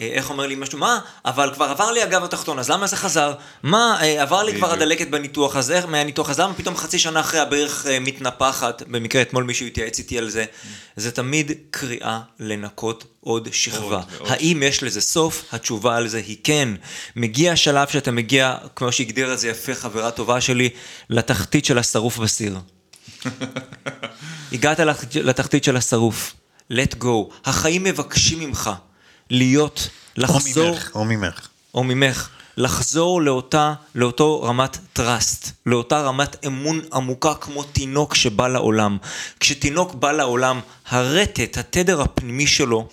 [0.01, 0.77] אה, איך אומר לי משהו?
[0.77, 0.99] מה?
[1.25, 3.33] אבל כבר עבר לי הגב התחתון, אז למה זה חזר?
[3.63, 3.97] מה?
[4.01, 4.71] אה, עבר לי כבר.
[4.71, 8.83] הדלקת בניתוח, אז איך מהניתוח, אז למה פתאום חצי שנה אחרי הברך אה, מתנפחת?
[8.87, 10.45] במקרה אתמול מישהו התייעץ איתי על זה.
[10.95, 14.01] זה תמיד קריאה לנקות עוד שכבה.
[14.19, 14.31] עוד.
[14.31, 15.43] האם יש לזה סוף?
[15.51, 16.69] התשובה על זה היא כן.
[17.15, 20.69] מגיע השלב שאתה מגיע, כמו שהגדיר את זה יפה חברה טובה שלי,
[21.09, 22.57] לתחתית של השרוף בסיר.
[24.53, 24.79] הגעת
[25.15, 26.33] לתחתית של השרוף,
[26.71, 27.33] let go.
[27.45, 28.69] החיים מבקשים ממך
[29.31, 31.47] להיות, או לחזור, ממך, או ממך.
[31.73, 38.97] או ממך, לחזור לאותה, לאותו רמת trust, לאותה רמת אמון עמוקה כמו תינוק שבא לעולם.
[39.39, 42.87] כשתינוק בא לעולם, הרטט, התדר הפנימי שלו,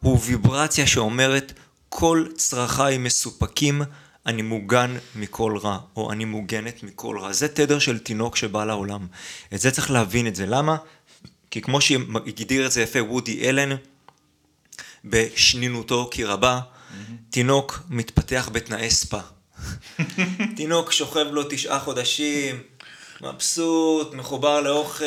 [0.00, 1.52] הוא ויברציה שאומרת,
[1.88, 3.82] כל צרכיי מסופקים,
[4.26, 7.32] אני מוגן מכל רע, או אני מוגנת מכל רע.
[7.32, 9.06] זה תדר של תינוק שבא לעולם.
[9.54, 10.46] את זה צריך להבין את זה.
[10.46, 10.76] למה?
[11.50, 13.76] כי כמו שהגדיר את זה יפה וודי אלן,
[15.08, 16.60] בשנינותו כי רבה.
[17.30, 19.20] תינוק מתפתח בתנאי ספא.
[20.56, 22.62] תינוק שוכב לו תשעה חודשים,
[23.20, 25.04] מבסוט, מחובר לאוכל,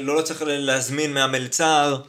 [0.00, 2.00] לא, לא צריך להזמין מהמלצר,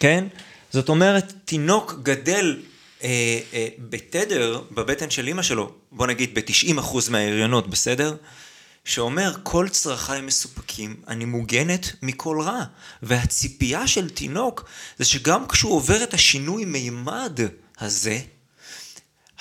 [0.00, 0.24] כן?
[0.70, 2.56] זאת אומרת, תינוק גדל
[3.02, 8.14] אה, אה, בתדר, בבטן של אימא שלו, בוא נגיד ב-90% מההריונות, בסדר?
[8.84, 12.64] שאומר, כל צרכיי מסופקים, אני מוגנת מכל רע.
[13.02, 14.64] והציפייה של תינוק
[14.98, 17.40] זה שגם כשהוא עובר את השינוי מימד
[17.78, 18.20] הזה,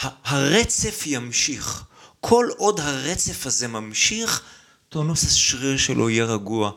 [0.01, 1.84] הרצף ימשיך.
[2.21, 4.43] כל עוד הרצף הזה ממשיך,
[4.89, 6.71] טונוס השריר שלו יהיה רגוע,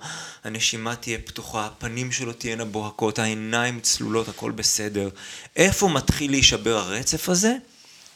[0.45, 5.09] הנשימה תהיה פתוחה, הפנים שלו תהיינה בוהקות, העיניים צלולות, הכל בסדר.
[5.57, 7.57] איפה מתחיל להישבר הרצף הזה?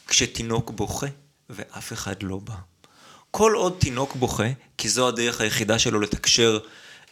[0.06, 1.06] כשתינוק בוכה
[1.50, 2.69] ואף אחד לא בא.
[3.30, 6.58] כל עוד תינוק בוכה, כי זו הדרך היחידה שלו לתקשר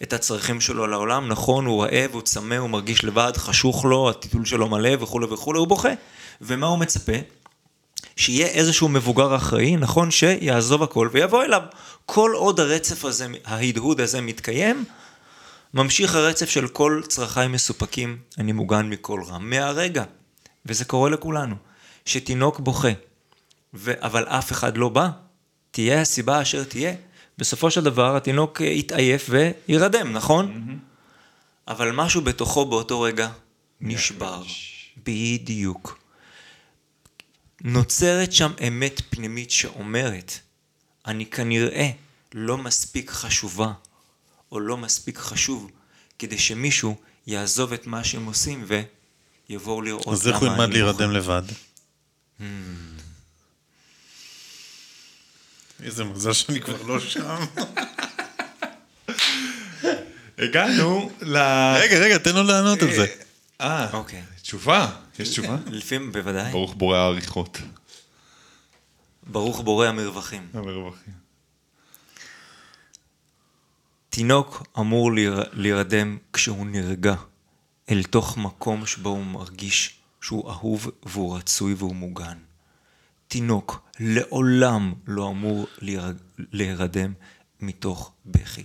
[0.03, 4.45] את הצרכים שלו לעולם, נכון, הוא רעב, הוא צמא, הוא מרגיש לבד, חשוך לו, הטיטול
[4.45, 5.89] שלו מלא וכולי וכולי, הוא בוכה.
[6.41, 7.13] ומה הוא מצפה?
[8.17, 11.63] שיהיה איזשהו מבוגר אחראי, נכון, שיעזוב הכל ויבוא אליו.
[12.07, 14.85] כל עוד הרצף הזה, ההדהוד הזה מתקיים,
[15.75, 19.39] ממשיך הרצף של כל צרכיי מסופקים, אני מוגן מכל רע.
[19.39, 20.05] מהרגע,
[20.67, 21.55] וזה קורה לכולנו,
[22.05, 22.93] שתינוק בוכה,
[23.75, 23.93] ו...
[24.01, 25.09] אבל אף אחד לא בא,
[25.71, 26.95] תהיה הסיבה אשר תהיה,
[27.39, 30.47] בסופו של דבר התינוק יתעייף וירדם, נכון?
[30.69, 31.73] Mm-hmm.
[31.73, 33.29] אבל משהו בתוכו באותו רגע
[33.81, 34.43] נשבר.
[35.05, 35.99] בדיוק.
[37.61, 40.39] נוצרת שם אמת פנימית שאומרת,
[41.07, 41.91] אני כנראה
[42.35, 43.73] לא מספיק חשובה,
[44.53, 45.71] או לא מספיק חשוב,
[46.19, 48.65] כדי שמישהו יעזוב את מה שהם עושים
[49.49, 50.21] ויבואו לראות למה אני...
[50.21, 51.43] אז איך הוא ילמד להירדם לבד?
[52.41, 52.43] Hmm.
[55.83, 57.45] איזה מזל שאני כבר לא שם.
[60.39, 61.37] הגענו ל...
[61.77, 63.07] רגע, רגע, תן לו לענות על זה.
[63.61, 64.23] אה, אוקיי.
[64.43, 65.57] תשובה, יש תשובה?
[65.77, 66.53] לפעמים, בוודאי.
[66.53, 67.59] ברוך בורא העריכות.
[69.27, 70.49] ברוך בורא המרווחים.
[70.55, 71.13] המרווחים.
[74.09, 75.11] תינוק אמור
[75.53, 77.15] להירדם כשהוא נרגע
[77.91, 82.39] אל תוך מקום שבו הוא מרגיש שהוא אהוב והוא רצוי והוא מוגן.
[83.29, 85.67] תינוק לעולם לא אמור
[86.53, 87.13] להירדם
[87.61, 88.65] מתוך בכי.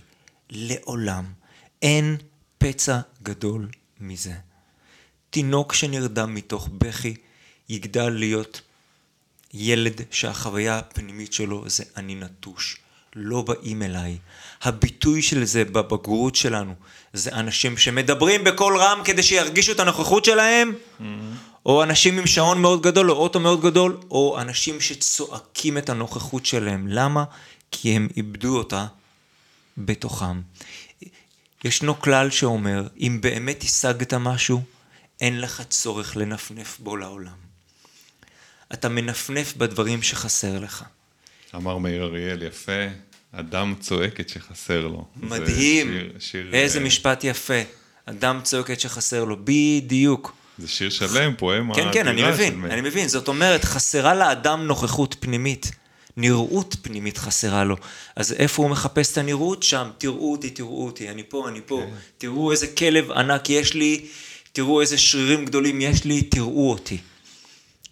[0.50, 1.24] לעולם.
[1.82, 2.16] אין
[2.58, 3.68] פצע גדול
[4.00, 4.34] מזה.
[5.30, 7.14] תינוק שנרדם מתוך בכי
[7.68, 8.60] יגדל להיות
[9.54, 12.76] ילד שהחוויה הפנימית שלו זה אני נטוש,
[13.16, 14.18] לא באים אליי.
[14.62, 16.74] הביטוי של זה בבגרות שלנו
[17.12, 21.04] זה אנשים שמדברים בקול רם כדי שירגישו את הנוכחות שלהם, mm-hmm.
[21.66, 26.46] או אנשים עם שעון מאוד גדול או אוטו מאוד גדול, או אנשים שצועקים את הנוכחות
[26.46, 26.88] שלהם.
[26.88, 27.24] למה?
[27.70, 28.86] כי הם איבדו אותה
[29.78, 30.40] בתוכם.
[31.64, 34.62] ישנו כלל שאומר, אם באמת השגת משהו,
[35.20, 37.44] אין לך צורך לנפנף בו לעולם.
[38.72, 40.84] אתה מנפנף בדברים שחסר לך.
[41.54, 42.86] אמר מאיר אריאל, יפה,
[43.32, 45.04] אדם צועקת שחסר לו.
[45.16, 46.82] מדהים, שיר, שיר, איזה uh...
[46.82, 47.60] משפט יפה.
[48.04, 50.36] אדם צועקת שחסר לו, בדיוק.
[50.58, 53.08] זה שיר שלם, פואמה כן, כן, אני מבין, אני מבין.
[53.08, 55.70] זאת אומרת, חסרה לאדם נוכחות פנימית.
[56.16, 57.76] נראות פנימית חסרה לו.
[58.16, 59.62] אז איפה הוא מחפש את הנראות?
[59.62, 59.90] שם.
[59.98, 61.82] תראו אותי, תראו אותי, אני פה, אני פה.
[61.86, 61.96] כן.
[62.18, 64.06] תראו איזה כלב ענק יש לי,
[64.52, 66.98] תראו איזה שרירים גדולים יש לי, תראו אותי.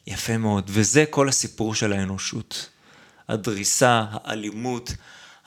[0.06, 2.68] יפה מאוד, וזה כל הסיפור של האנושות.
[3.28, 4.92] הדריסה, האלימות,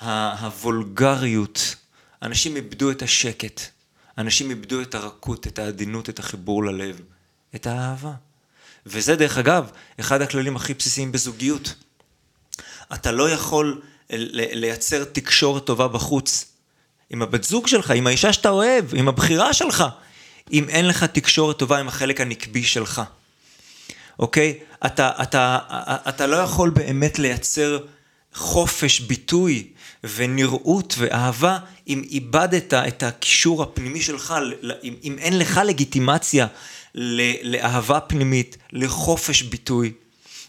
[0.02, 1.76] הוולגריות.
[2.22, 3.62] אנשים איבדו את השקט,
[4.18, 7.02] אנשים איבדו את הרכות, את העדינות, את החיבור ללב,
[7.56, 8.12] את האהבה.
[8.86, 11.76] וזה דרך אגב, אחד הכללים הכי בסיסיים בזוגיות.
[12.94, 16.46] אתה לא יכול לייצר תקשורת טובה בחוץ
[17.10, 19.84] עם הבת זוג שלך, עם האישה שאתה אוהב, עם הבחירה שלך,
[20.52, 23.02] אם אין לך תקשורת טובה עם החלק הנקבי שלך.
[24.20, 24.60] אוקיי?
[24.86, 25.60] אתה, אתה,
[26.10, 27.80] אתה לא יכול באמת לייצר
[28.34, 29.68] חופש ביטוי
[30.16, 34.34] ונראות ואהבה אם איבדת את הקישור הפנימי שלך,
[34.84, 36.48] אם, אם אין לך לגיטימציה
[37.44, 39.92] לאהבה פנימית, לחופש ביטוי.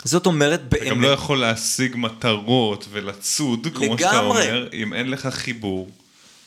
[0.04, 0.82] זאת אומרת באמת...
[0.82, 3.98] אתה גם לא יכול להשיג מטרות ולצוד, כמו לגמרי.
[3.98, 5.90] שאתה אומר, אם אין לך חיבור.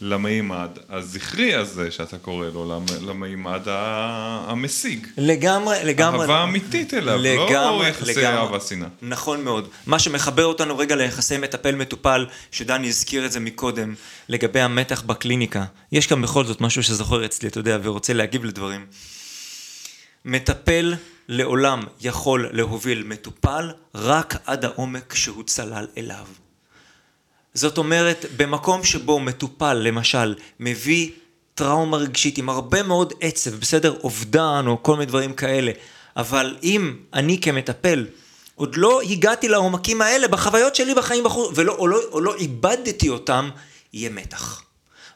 [0.01, 5.07] למימד הזכרי הזה שאתה קורא לו, למימד המשיג.
[5.17, 6.21] לגמרי, לגמרי.
[6.21, 8.87] אהבה אמיתית אליו, לא לגמרי, לא יחסי אהבה שנאה.
[9.01, 9.67] נכון מאוד.
[9.85, 13.93] מה שמחבר אותנו רגע ליחסי מטפל-מטופל, שדני הזכיר את זה מקודם,
[14.29, 15.65] לגבי המתח בקליניקה.
[15.91, 18.85] יש כאן בכל זאת משהו שזוכר אצלי, אתה יודע, ורוצה להגיב לדברים.
[20.25, 20.95] מטפל
[21.27, 26.25] לעולם יכול להוביל מטופל רק עד העומק שהוא צלל אליו.
[27.59, 31.09] זאת אומרת, במקום שבו מטופל, למשל, מביא
[31.55, 35.71] טראומה רגשית עם הרבה מאוד עצב, בסדר, אובדן או כל מיני דברים כאלה,
[36.17, 38.05] אבל אם אני כמטפל
[38.55, 43.09] עוד לא הגעתי לעומקים האלה בחוויות שלי בחיים בחוץ, ולא, או, לא, או לא איבדתי
[43.09, 43.49] אותם,
[43.93, 44.61] יהיה מתח.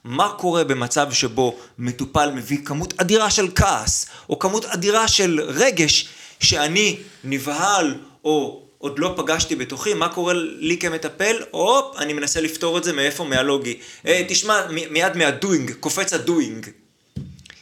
[0.03, 6.07] מה קורה במצב שבו מטופל מביא כמות אדירה של כעס, או כמות אדירה של רגש,
[6.39, 11.35] שאני נבהל, או עוד לא פגשתי בתוכי, מה קורה לי כמטפל?
[11.51, 13.23] הופ, אני מנסה לפתור את זה מאיפה?
[13.23, 13.79] מהלוגי.
[14.05, 16.69] אה, תשמע, מיד מהדוינג, קופץ הדוינג.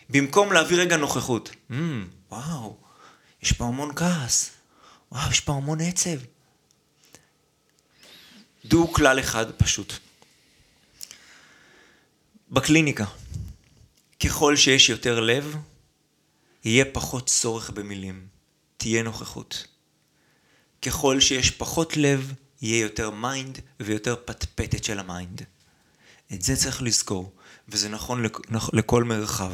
[0.10, 1.50] במקום להביא רגע נוכחות.
[1.72, 1.74] Mm,
[2.32, 2.78] וואו,
[3.44, 4.52] יש פה המון כעס.
[5.12, 6.18] וואו, יש פה המון עצב.
[8.66, 9.94] דעו כלל אחד פשוט.
[12.50, 13.06] בקליניקה,
[14.24, 15.56] ככל שיש יותר לב,
[16.66, 18.28] יהיה פחות צורך במילים.
[18.78, 19.71] תהיה נוכחות.
[20.82, 25.42] ככל שיש פחות לב, יהיה יותר mind ויותר פטפטת של ה mind.
[26.34, 27.32] את זה צריך לזכור,
[27.70, 28.24] וזה נכון
[28.74, 29.52] לכל מרחב.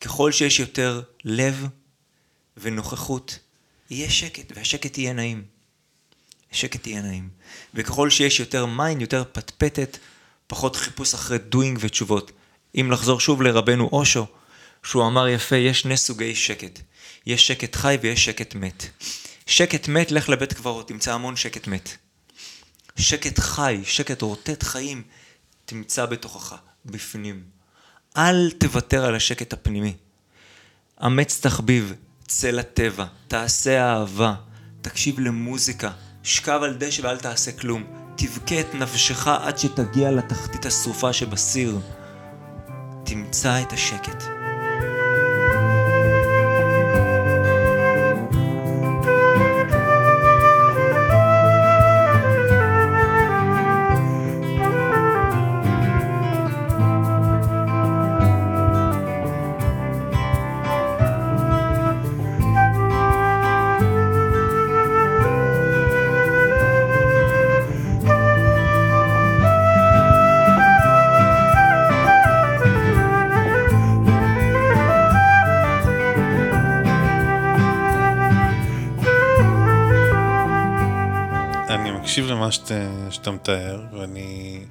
[0.00, 1.66] ככל שיש יותר לב
[2.56, 3.38] ונוכחות,
[3.90, 5.44] יהיה שקט, והשקט יהיה נעים.
[6.52, 7.28] השקט יהיה נעים.
[7.74, 9.98] וככל שיש יותר mind, יותר פטפטת,
[10.46, 12.32] פחות חיפוש אחרי doing ותשובות.
[12.80, 14.26] אם לחזור שוב לרבנו אושו,
[14.82, 16.80] שהוא אמר יפה, יש שני סוגי שקט.
[17.26, 18.84] יש שקט חי ויש שקט מת.
[19.46, 21.88] שקט מת, לך לבית קברות, תמצא המון שקט מת.
[22.96, 25.02] שקט חי, שקט רוטט חיים,
[25.64, 26.54] תמצא בתוכך,
[26.84, 27.42] בפנים.
[28.16, 29.94] אל תוותר על השקט הפנימי.
[31.06, 31.92] אמץ תחביב,
[32.26, 34.34] צא לטבע, תעשה אהבה,
[34.82, 35.90] תקשיב למוזיקה,
[36.22, 37.84] שכב על דשא ואל תעשה כלום.
[38.16, 41.78] תבכה את נפשך עד שתגיע לתחתית השרופה שבסיר.
[43.04, 44.43] תמצא את השקט.
[82.54, 84.64] שאתה, שאתה מתאר, ואני...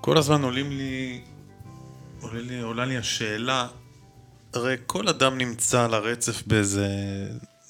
[0.00, 1.20] כל הזמן עולים לי...
[2.20, 3.66] עולה לי, עולה לי השאלה,
[4.54, 6.88] הרי כל אדם נמצא על הרצף באיזה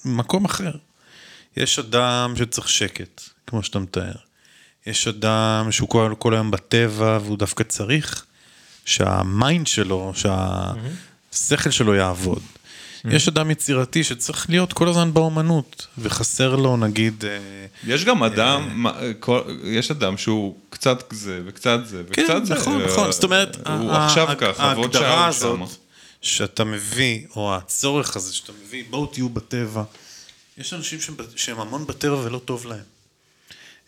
[0.05, 0.71] מקום אחר.
[1.57, 4.15] יש אדם שצריך שקט, כמו שאתה מתאר.
[4.85, 8.25] יש אדם שהוא כל, כל היום בטבע והוא דווקא צריך
[8.85, 12.41] שהמיינד שלו, שהשכל שלו יעבוד.
[13.05, 13.13] Mm.
[13.13, 17.25] יש אדם יצירתי שצריך להיות כל הזמן באומנות, וחסר לו נגיד...
[17.25, 18.85] אה, יש גם אדם,
[19.63, 22.55] יש אדם שהוא קצת זה וקצת זה וקצת כן, זה.
[22.55, 25.65] כן, נכון, נכון, זאת אומרת, הוא עכשיו ככה, ועוד שעה הוא שמה.
[26.21, 29.83] שאתה מביא, או הצורך הזה שאתה מביא, בואו תהיו בטבע.
[30.57, 30.99] יש אנשים
[31.35, 32.83] שהם המון בטבע ולא טוב להם.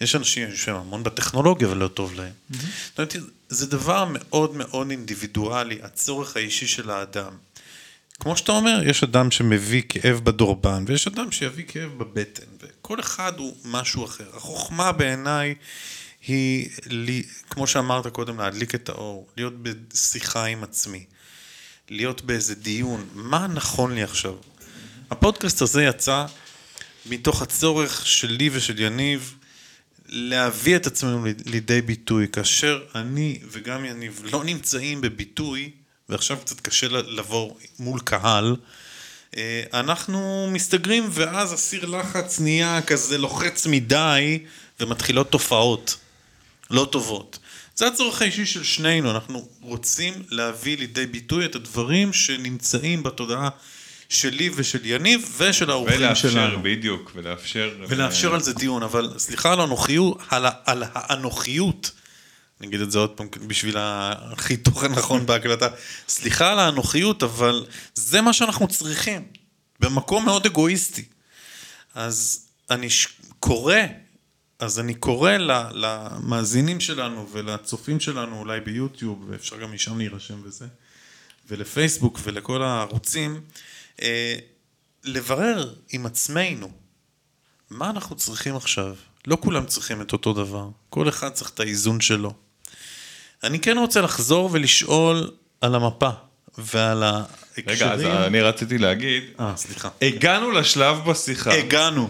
[0.02, 2.32] יש אנשים שהם המון בטכנולוגיה ולא טוב להם.
[2.50, 3.16] זאת אומרת,
[3.50, 7.32] זה דבר מאוד מאוד אינדיבידואלי, הצורך האישי של האדם.
[8.24, 13.34] כמו שאתה אומר, יש אדם שמביא כאב בדורבן, ויש אדם שיביא כאב בבטן, וכל אחד
[13.38, 14.30] הוא משהו אחר.
[14.34, 15.56] החוכמה בעיניי
[16.28, 21.06] היא, לי, כמו שאמרת קודם, להדליק את האור, להיות בשיחה עם עצמי,
[21.90, 24.36] להיות באיזה דיון, מה נכון לי עכשיו?
[25.10, 26.26] הפודקאסט הזה יצא
[27.06, 29.36] מתוך הצורך שלי ושל יניב
[30.10, 35.72] להביא את עצמנו לידי ביטוי, כאשר אני וגם יניב לא נמצאים בביטוי,
[36.14, 38.56] ועכשיו קצת קשה לבוא מול קהל,
[39.38, 44.40] אה, אנחנו מסתגרים ואז הסיר לחץ נהיה כזה לוחץ מדי
[44.80, 45.98] ומתחילות תופעות
[46.70, 47.40] לא טובות.
[47.76, 53.50] זה הצורך האישי של שנינו, אנחנו רוצים להביא לידי ביטוי את הדברים שנמצאים בתודעה
[54.10, 56.36] שלי ושל יניב ושל האורחים שלנו.
[56.36, 57.70] ולאפשר, בדיוק, ולאפשר...
[57.90, 58.34] ולאפשר ו...
[58.34, 61.92] על זה דיון, אבל סליחה על הנוחיות, על, על האנוכיות.
[62.64, 65.68] אני אגיד את זה עוד פעם בשביל החיתוך הנכון בהקלטה.
[66.08, 69.28] סליחה על האנוכיות, אבל זה מה שאנחנו צריכים,
[69.80, 71.06] במקום מאוד אגואיסטי.
[71.96, 72.88] אז אני
[73.40, 73.76] קורא,
[74.60, 75.32] אז אני קורא
[75.72, 80.66] למאזינים שלנו ולצופים שלנו אולי ביוטיוב, ואפשר גם משם להירשם וזה,
[81.48, 83.42] ולפייסבוק ולכל הערוצים,
[84.02, 84.36] אה,
[85.04, 86.72] לברר עם עצמנו
[87.70, 88.96] מה אנחנו צריכים עכשיו.
[89.28, 92.43] לא כולם צריכים את אותו דבר, כל אחד צריך את האיזון שלו.
[93.44, 95.32] אני כן רוצה לחזור ולשאול
[95.62, 96.10] על המפה.
[96.58, 97.04] ועל
[97.68, 98.12] רגע, אז ההקשרים.
[98.12, 99.90] אני רציתי להגיד, אה, סליחה.
[100.02, 102.10] הגענו לשלב בשיחה, הגענו.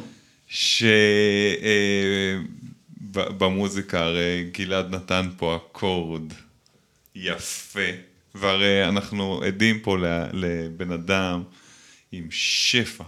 [3.11, 6.33] שבמוזיקה הרי גלעד נתן פה אקורד
[7.15, 7.79] יפה,
[8.35, 9.97] והרי אנחנו עדים פה
[10.33, 11.43] לבן אדם
[12.11, 13.03] עם שפע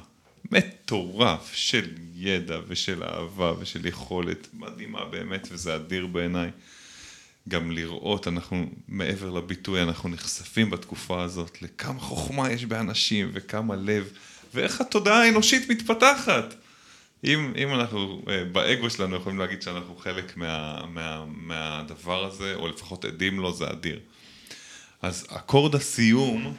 [0.51, 6.51] מטורף של ידע ושל אהבה ושל יכולת מדהימה באמת, וזה אדיר בעיניי.
[7.49, 14.11] גם לראות, אנחנו מעבר לביטוי, אנחנו נחשפים בתקופה הזאת לכמה חוכמה יש באנשים וכמה לב,
[14.53, 16.55] ואיך התודעה האנושית מתפתחת.
[17.23, 22.67] אם, אם אנחנו אה, באגו שלנו יכולים להגיד שאנחנו חלק מה, מה, מהדבר הזה, או
[22.67, 23.99] לפחות עדים לו, זה אדיר.
[25.01, 26.53] אז אקורד הסיום,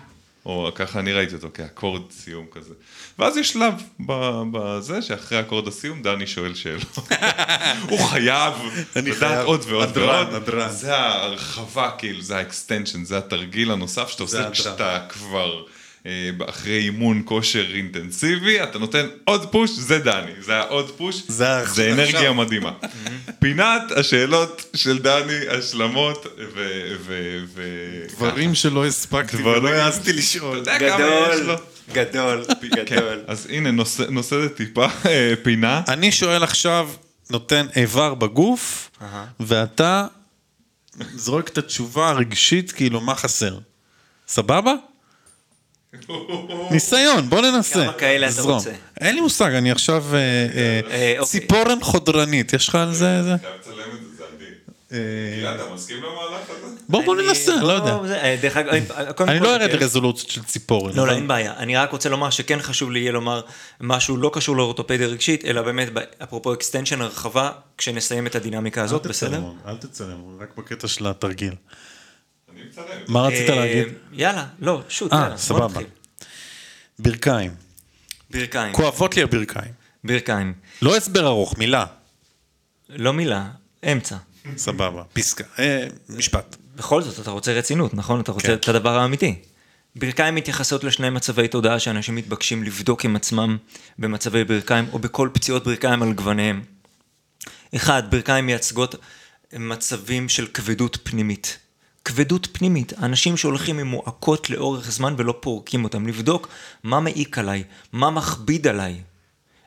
[0.47, 2.75] או ככה אני ראיתי אותו כאקורד סיום כזה.
[3.19, 3.75] ואז יש שלב
[4.53, 6.99] בזה שאחרי אקורד הסיום דני שואל שאלות.
[7.91, 8.55] הוא חייב
[8.97, 9.47] לדעת.
[9.47, 10.71] עוד ועוד ועוד.
[10.71, 14.51] זה ההרחבה, כאילו, זה ה extension, זה התרגיל הנוסף שאתה עושה.
[14.51, 15.63] כשאתה כבר
[16.49, 21.93] אחרי אימון כושר אינטנסיבי, אתה נותן עוד פוש, זה דני, זה העוד פוש, זה זה
[21.93, 22.35] אנרגיה עכשיו.
[22.35, 22.73] מדהימה.
[23.39, 26.69] פינת השאלות של דני, השלמות ו...
[27.01, 30.63] ו- ו- דברים שלא הספקתי דברים- ולא העזתי לשאול.
[30.63, 31.55] אתה יודע כמה יש לו.
[31.93, 32.45] גדול,
[32.87, 32.97] כן,
[33.27, 35.83] אז הנה, נושא- נושאת טיפה אה, פינה.
[35.89, 36.89] אני שואל עכשיו,
[37.31, 38.91] נותן איבר בגוף,
[39.41, 40.07] ואתה
[41.15, 43.59] זורק את התשובה הרגשית, כאילו, מה חסר?
[44.29, 44.73] סבבה?
[46.71, 47.85] ניסיון, בוא ננסה.
[47.85, 48.43] כמה כאלה אתה.
[48.43, 48.71] רוצה?
[49.01, 51.25] אין לי מושג, אני עכשיו אה, אה, אה, אוקיי.
[51.41, 53.23] ציפורן חודרנית, יש לך על זה?
[53.23, 53.35] זה?
[53.41, 55.41] חייב לצלם את זה, זה אדיר.
[55.41, 56.77] גלעד, אתה מסכים למהלך הזה?
[56.89, 57.97] בוא ננסה, לא יודע.
[58.43, 58.75] דרך אגב,
[59.21, 59.79] אני לא ארד כן.
[59.79, 60.93] לרזולוציות של ציפורן.
[60.95, 61.55] לא, לא, אין בעיה.
[61.57, 63.41] אני רק רוצה לומר שכן חשוב לי יהיה לומר
[63.81, 69.07] משהו לא קשור לאורתופדיה רגשית, אלא באמת, ב- אפרופו extension הרחבה, כשנסיים את הדינמיקה הזאת,
[69.07, 69.39] אל בסדר?
[69.39, 71.53] תצלם, אל תצלם, רק בקטע של התרגיל.
[73.09, 73.87] מה רצית אה, להגיד?
[74.13, 75.67] יאללה, לא, שוט, אה, יאללה, בוא סבבה.
[75.67, 75.87] נתחיל.
[76.99, 77.55] ברכיים.
[78.31, 79.73] ברכיים, כואבות לי הברכיים.
[80.05, 80.55] ברכיים.
[80.83, 81.85] לא הסבר ארוך, מילה.
[82.89, 83.49] לא מילה,
[83.93, 84.17] אמצע.
[84.57, 85.03] סבבה.
[85.13, 85.45] פסקה.
[85.59, 86.57] אה, משפט.
[86.77, 88.21] בכל זאת, אתה רוצה רצינות, נכון?
[88.21, 88.55] אתה רוצה כן.
[88.55, 89.35] את הדבר האמיתי.
[89.97, 93.57] ברכיים מתייחסות לשני מצבי תודעה שאנשים מתבקשים לבדוק עם עצמם
[93.99, 96.63] במצבי ברכיים או בכל פציעות ברכיים על גווניהם.
[97.77, 98.95] אחד, ברכיים מייצגות
[99.53, 101.59] מצבים של כבדות פנימית.
[102.07, 106.49] כבדות פנימית, אנשים שהולכים עם מועקות לאורך זמן ולא פורקים אותם, לבדוק
[106.85, 109.01] מה מעיק עליי, מה מכביד עליי.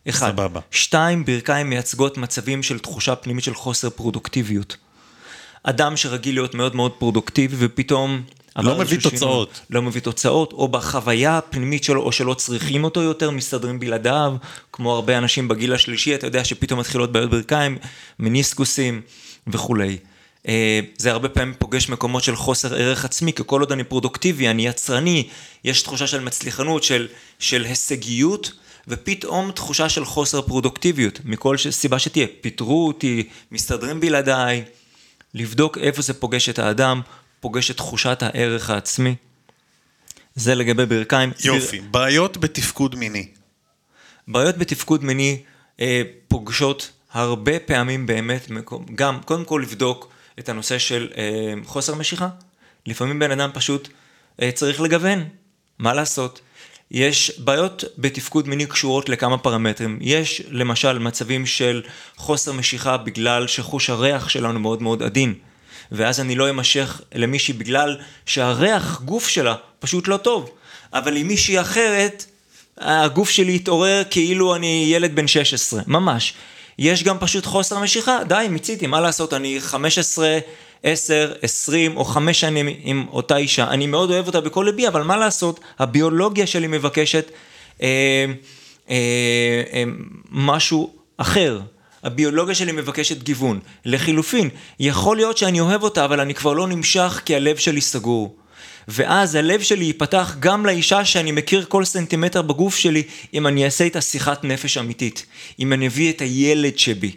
[0.10, 0.32] אחד.
[0.32, 0.60] סבבה.
[0.72, 4.78] שתיים, ברכיים מייצגות מצבים של תחושה פנימית של חוסר פרודוקטיביות.
[5.64, 8.22] אדם שרגיל להיות מאוד מאוד פרודוקטיבי ופתאום...
[8.56, 9.62] עבר מביא תוצאות.
[9.70, 14.36] לא מביא תוצאות, או בחוויה הפנימית שלו, או שלא צריכים אותו יותר, מסתדרים בלעדיו,
[14.72, 17.78] כמו הרבה אנשים בגיל השלישי, אתה יודע שפתאום מתחילות בעיות ברכיים,
[18.20, 19.02] מניסקוסים
[19.48, 19.98] וכולי.
[20.48, 24.50] אה, זה הרבה פעמים פוגש מקומות של חוסר ערך עצמי, כי כל עוד אני פרודוקטיבי,
[24.50, 25.28] אני יצרני,
[25.64, 27.08] יש תחושה של מצליחנות, של,
[27.40, 28.52] של הישגיות,
[28.88, 32.28] ופתאום תחושה של חוסר פרודוקטיביות, מכל ש- סיבה שתהיה.
[32.42, 34.64] פיטרו אותי, מסתדרים בלעדיי,
[35.34, 37.02] לבדוק איפה זה פוגש את האדם,
[37.40, 39.16] פוגש את תחושת הערך העצמי.
[40.36, 41.32] זה לגבי ברכיים.
[41.44, 41.80] יופי.
[41.80, 43.28] בעיות בתפקוד מיני.
[44.28, 45.42] בעיות בתפקוד מיני
[45.80, 51.96] אה, פוגשות הרבה פעמים באמת, מקום, גם קודם כל לבדוק את הנושא של אה, חוסר
[51.96, 52.28] משיכה.
[52.86, 53.88] לפעמים בן אדם פשוט
[54.42, 55.24] אה, צריך לגוון,
[55.80, 56.42] מה לעשות?
[56.92, 60.00] יש בעיות בתפקוד מיני קשורות לכמה פרמטרים.
[60.02, 61.82] יש למשל מצבים של
[62.18, 65.34] חוסר משיכה בגלל שחוש הריח שלנו מאוד מאוד עדין.
[65.92, 70.50] ואז אני לא אמשך למישהי בגלל שהריח גוף שלה פשוט לא טוב.
[70.94, 72.26] אבל עם מישהי אחרת,
[72.78, 76.34] הגוף שלי התעורר כאילו אני ילד בן 16, ממש.
[76.80, 80.40] יש גם פשוט חוסר משיכה, די, מיציתי, מה לעשות, אני 15,
[80.84, 85.04] 10, 20 או 5 שנים עם אותה אישה, אני מאוד אוהב אותה בכל ליבי, אבל
[85.04, 87.32] מה לעשות, הביולוגיה שלי מבקשת
[87.82, 87.88] אה,
[88.90, 88.96] אה,
[89.74, 89.84] אה,
[90.32, 91.60] משהו אחר.
[92.04, 93.60] הביולוגיה שלי מבקשת גיוון.
[93.86, 94.50] לחילופין,
[94.80, 98.36] יכול להיות שאני אוהב אותה, אבל אני כבר לא נמשך כי הלב שלי סגור.
[98.92, 103.84] ואז הלב שלי ייפתח גם לאישה שאני מכיר כל סנטימטר בגוף שלי, אם אני אעשה
[103.84, 105.26] איתה שיחת נפש אמיתית.
[105.60, 107.16] אם אני אביא את הילד שבי.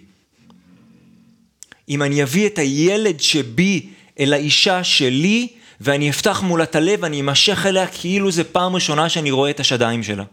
[1.89, 3.87] אם אני אביא את הילד שבי
[4.20, 5.49] אל האישה שלי,
[5.81, 9.61] ואני אפתח מולה את הלב, אני אמשך אליה כאילו זה פעם ראשונה שאני רואה את
[9.61, 10.25] השדיים שלה.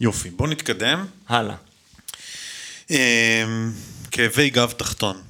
[0.00, 0.30] יופי.
[0.30, 1.06] בוא נתקדם.
[1.28, 1.54] הלאה.
[2.90, 3.44] אה,
[4.10, 5.27] כאבי גב תחתון.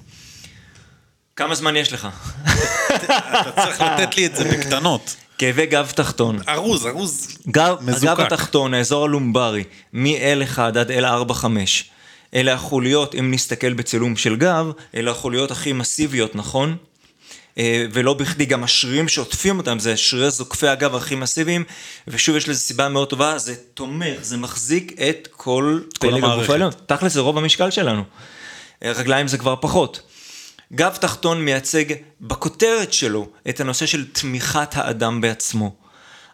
[1.39, 2.09] כמה זמן יש לך?
[2.45, 5.17] אתה צריך לתת לי את זה בקטנות.
[5.39, 6.39] כאבי גב תחתון.
[6.49, 8.21] ארוז, ארוז גב, הגב מזוקק.
[8.21, 11.45] התחתון, האזור הלומברי, מ-L1 עד L4-5.
[12.35, 16.77] אלה החוליות, אם נסתכל בצילום של גב, אלה החוליות הכי מסיביות, נכון?
[17.59, 21.65] אה, ולא בכדי גם השרירים שעוטפים אותם, זה שרירי זוקפי הגב הכי מסיביים,
[22.09, 26.81] ושוב יש לזה סיבה מאוד טובה, זה תומך, זה מחזיק את כל פלג הגוף המערכת.
[26.87, 28.03] תכל'ס זה רוב המשקל שלנו.
[28.85, 30.08] אה, רגליים זה כבר פחות.
[30.73, 31.85] גב תחתון מייצג
[32.21, 35.75] בכותרת שלו את הנושא של תמיכת האדם בעצמו.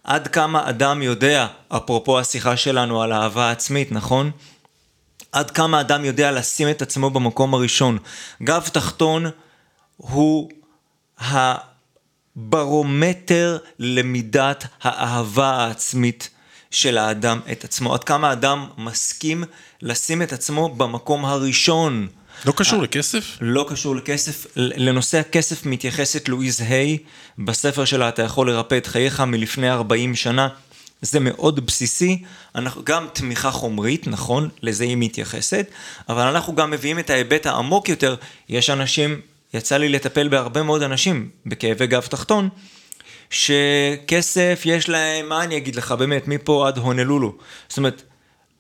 [0.05, 4.31] עד כמה אדם יודע, אפרופו השיחה שלנו על אהבה עצמית, נכון?
[5.33, 7.99] עד כמה אדם יודע לשים את עצמו במקום הראשון.
[8.43, 9.27] גב תחתון
[9.97, 10.51] הוא
[12.37, 16.31] הברומטר למידת האהבה העצמית
[16.71, 17.95] של האדם את עצמו.
[17.95, 19.45] עד כמה האדם מסכים
[19.83, 22.09] לשים את עצמו במקום הראשון.
[22.47, 23.39] לא קשור לכסף?
[23.41, 24.47] לא קשור לכסף.
[24.57, 26.99] לנושא הכסף מתייחסת לואיז היי
[27.39, 30.49] בספר שלה אתה יכול לרפא את חייך מלפני 40 שנה.
[31.03, 32.23] זה מאוד בסיסי,
[32.55, 35.71] אנחנו, גם תמיכה חומרית, נכון, לזה היא מתייחסת,
[36.09, 38.17] אבל אנחנו גם מביאים את ההיבט העמוק יותר,
[38.49, 39.21] יש אנשים,
[39.55, 42.49] יצא לי לטפל בהרבה מאוד אנשים בכאבי גב תחתון,
[43.31, 47.37] שכסף יש להם, מה אני אגיד לך, באמת, מפה עד הונלולו.
[47.69, 48.03] זאת אומרת,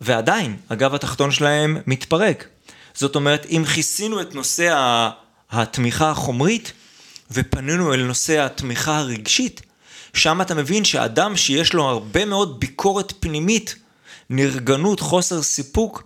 [0.01, 2.49] ועדיין, הגב התחתון שלהם מתפרק.
[2.95, 4.75] זאת אומרת, אם כיסינו את נושא
[5.51, 6.73] התמיכה החומרית,
[7.31, 9.63] ופנינו אל נושא התמיכה הרגשית,
[10.15, 13.75] שם אתה מבין שאדם שיש לו הרבה מאוד ביקורת פנימית,
[14.31, 16.03] נרגנות, חוסר סיפוק,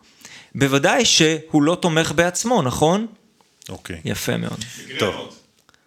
[0.55, 3.07] בוודאי שהוא לא תומך בעצמו, נכון?
[3.68, 4.01] אוקיי.
[4.05, 4.64] יפה מאוד.
[4.99, 5.34] טוב.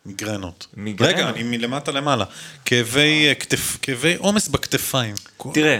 [0.06, 0.68] מיגרנות.
[0.78, 1.16] מיגרנות.
[1.16, 2.26] רגע, אני מלמטה למעלה.
[2.66, 3.78] כאבי אה, כתף,
[4.18, 5.16] עומס בכתפיים.
[5.54, 5.80] תראה,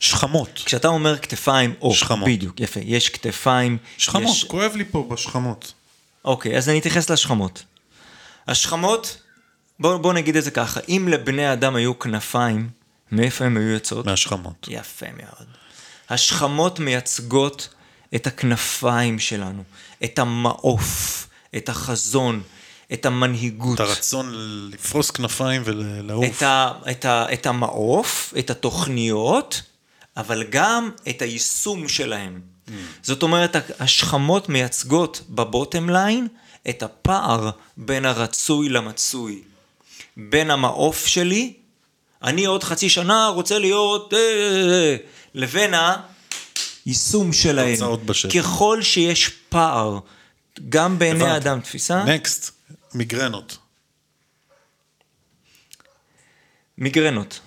[0.00, 0.62] שכמות.
[0.64, 2.28] כשאתה אומר כתפיים, או, שכמות.
[2.28, 4.44] בדיוק, יפה, יש כתפיים, שכמות, יש...
[4.44, 5.72] כואב לי פה בשכמות.
[6.24, 7.64] אוקיי, אז אני אתייחס לשכמות.
[8.48, 9.18] השכמות,
[9.80, 12.68] בואו בוא נגיד את זה ככה, אם לבני אדם היו כנפיים,
[13.12, 14.06] מאיפה הם היו יוצאות?
[14.06, 14.68] מהשכמות.
[14.70, 15.46] יפה מאוד.
[16.08, 17.68] השכמות מייצגות
[18.14, 19.62] את הכנפיים שלנו,
[20.04, 21.26] את המעוף,
[21.56, 22.42] את החזון,
[22.92, 23.74] את המנהיגות.
[23.74, 24.32] את הרצון
[24.72, 26.24] לפרוס כנפיים ולעוף.
[26.24, 29.62] את, ה, את, ה, את המעוף, את התוכניות,
[30.18, 32.40] אבל גם את היישום שלהם.
[32.40, 32.70] Mm.
[33.02, 36.28] זאת אומרת, השכמות מייצגות בבוטם ליין
[36.68, 39.42] את הפער בין הרצוי למצוי.
[40.16, 41.54] בין המעוף שלי,
[42.22, 44.96] אני עוד חצי שנה רוצה להיות, אה, אה, אה,
[45.34, 45.74] לבין
[46.86, 47.74] היישום שלהם.
[47.74, 48.38] תוצאות בשטח.
[48.38, 49.98] ככל שיש פער,
[50.68, 51.32] גם בעיני הבנתי.
[51.32, 52.50] האדם, תפיסה, נקסט,
[52.94, 53.58] מיגרנות.
[56.78, 57.40] מיגרנות,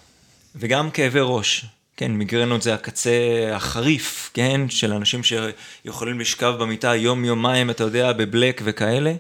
[0.56, 1.66] וגם כאבי ראש.
[2.02, 3.12] כן, מיגרנות זה הקצה
[3.54, 9.14] החריף, כן, של אנשים שיכולים לשכב במיטה יום-יומיים, אתה יודע, בבלק וכאלה.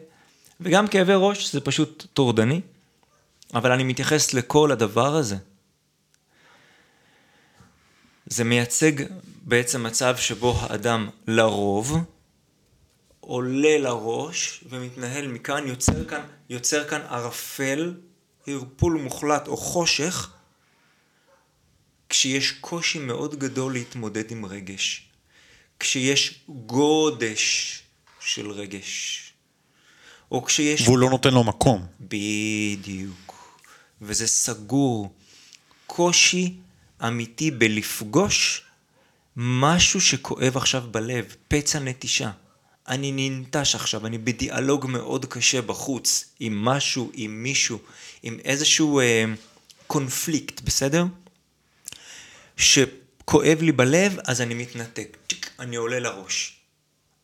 [0.61, 2.61] וגם כאבי ראש, זה פשוט טורדני.
[3.53, 5.35] אבל אני מתייחס לכל הדבר הזה.
[8.25, 8.91] זה מייצג
[9.41, 11.97] בעצם מצב שבו האדם לרוב
[13.19, 17.93] עולה לראש ומתנהל מכאן, יוצר כאן, יוצר כאן ערפל,
[18.47, 20.29] ערפול מוחלט או חושך,
[22.11, 25.05] כשיש קושי מאוד גדול להתמודד עם רגש.
[25.79, 27.79] כשיש גודש
[28.19, 29.21] של רגש.
[30.31, 30.81] או כשיש...
[30.81, 31.85] והוא לא נותן לו מקום.
[32.01, 33.59] בדיוק.
[34.01, 35.13] וזה סגור.
[35.87, 36.53] קושי
[37.07, 38.63] אמיתי בלפגוש
[39.37, 42.31] משהו שכואב עכשיו בלב, פצע נטישה.
[42.87, 47.79] אני ננטש עכשיו, אני בדיאלוג מאוד קשה בחוץ, עם משהו, עם מישהו,
[48.23, 49.25] עם איזשהו אה,
[49.87, 51.05] קונפליקט, בסדר?
[52.61, 55.17] שכואב לי בלב, אז אני מתנתק.
[55.29, 56.55] צ'יק, אני עולה לראש.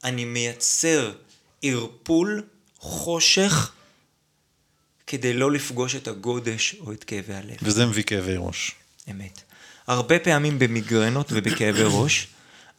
[0.03, 1.13] אני מייצר
[1.61, 2.43] ערפול,
[2.77, 3.71] חושך,
[5.07, 7.57] כדי לא לפגוש את הגודש או את כאבי הלב.
[7.61, 8.71] וזה מביא כאבי ראש.
[9.11, 9.41] אמת.
[9.87, 12.27] הרבה פעמים במיגרנות ובכאבי ראש,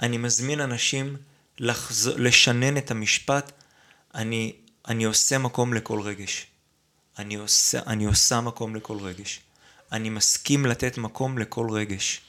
[0.00, 1.16] אני מזמין אנשים
[1.58, 3.52] לחזור, לשנן את המשפט,
[4.14, 4.52] אני,
[4.88, 6.46] אני עושה מקום לכל רגש.
[7.18, 9.40] אני עושה, אני עושה מקום לכל רגש.
[9.92, 12.20] אני מסכים לתת מקום לכל רגש.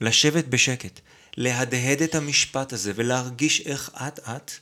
[0.00, 1.00] לשבת בשקט,
[1.36, 4.52] להדהד את המשפט הזה ולהרגיש איך אט אט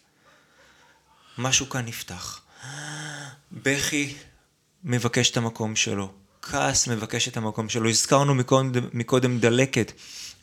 [1.39, 2.41] משהו כאן נפתח.
[3.53, 4.15] בכי
[4.85, 6.13] מבקש את המקום שלו,
[6.43, 7.89] כעס מבקש את המקום שלו.
[7.89, 9.93] הזכרנו מקודם, מקודם דלקת,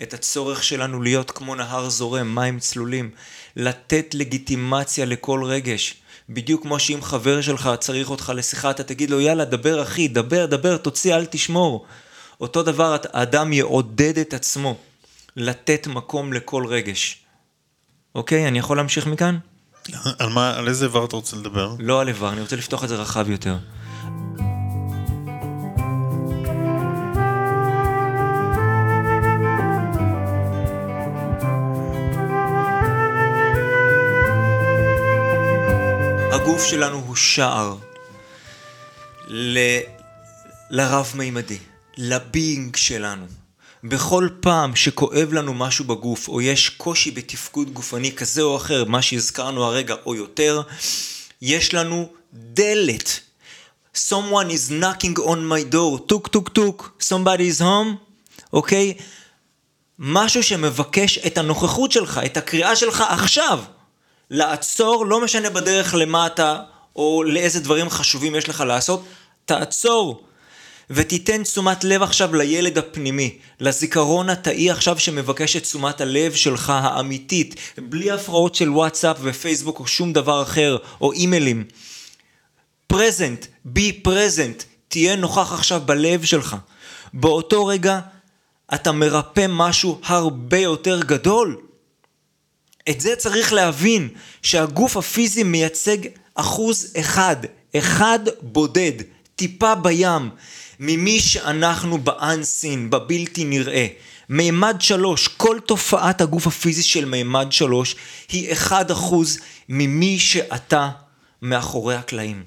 [0.02, 3.12] את הצורך שלנו להיות כמו נהר זורם, מים צלולים,
[3.56, 5.96] לתת לגיטימציה לכל רגש.
[6.30, 10.46] בדיוק כמו שאם חבר שלך צריך אותך לשיחה, אתה תגיד לו, יאללה, דבר אחי, דבר,
[10.46, 11.86] דבר, תוציא, אל תשמור.
[12.40, 14.78] אותו דבר, האדם יעודד את עצמו
[15.36, 17.24] לתת מקום לכל רגש.
[18.16, 19.38] אוקיי, אני יכול להמשיך מכאן?
[20.20, 21.76] על מה, על איזה איבר אתה רוצה לדבר?
[21.80, 23.58] לא על איבר, אני רוצה לפתוח את זה רחב יותר.
[36.32, 37.76] הגוף שלנו הוא שער.
[39.32, 39.80] ל-
[40.70, 41.58] לרב-מימדי,
[42.02, 43.26] לביינג שלנו.
[43.84, 49.02] בכל פעם שכואב לנו משהו בגוף, או יש קושי בתפקוד גופני כזה או אחר, מה
[49.02, 50.62] שהזכרנו הרגע או יותר,
[51.42, 53.20] יש לנו דלת.
[53.96, 57.96] Someone is knocking on my door, טוק טוק טוק, somebody is home,
[58.54, 58.94] אוקיי?
[60.00, 63.60] משהו שמבקש את הנוכחות שלך, את הקריאה שלך עכשיו.
[64.30, 66.60] לעצור, לא משנה בדרך למטה,
[66.96, 69.06] או לאיזה דברים חשובים יש לך לעשות,
[69.46, 70.29] תעצור.
[70.90, 77.56] ותיתן תשומת לב עכשיו לילד הפנימי, לזיכרון התאי עכשיו שמבקש את תשומת הלב שלך האמיתית,
[77.78, 81.64] בלי הפרעות של וואטסאפ ופייסבוק או שום דבר אחר, או אימיילים.
[82.88, 86.56] פרזנט, בי פרזנט, תהיה נוכח עכשיו בלב שלך.
[87.14, 88.00] באותו רגע
[88.74, 91.58] אתה מרפא משהו הרבה יותר גדול.
[92.90, 94.10] את זה צריך להבין,
[94.42, 95.98] שהגוף הפיזי מייצג
[96.36, 97.36] אחוז אחד,
[97.76, 98.94] אחד בודד,
[99.36, 100.30] טיפה בים,
[100.80, 103.88] ממי שאנחנו באנסין, בבלתי נראה.
[104.30, 107.96] מימד שלוש, כל תופעת הגוף הפיזי של מימד שלוש
[108.30, 110.90] היא אחד אחוז ממי שאתה
[111.42, 112.44] מאחורי הקלעים.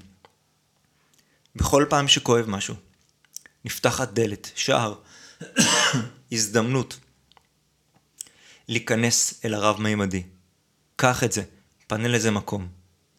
[1.55, 2.75] בכל פעם שכואב משהו,
[3.65, 4.95] נפתחת דלת, שער,
[6.31, 6.99] הזדמנות
[8.67, 10.23] להיכנס אל הרב-מימדי.
[10.95, 11.43] קח את זה,
[11.87, 12.67] פנה לזה מקום.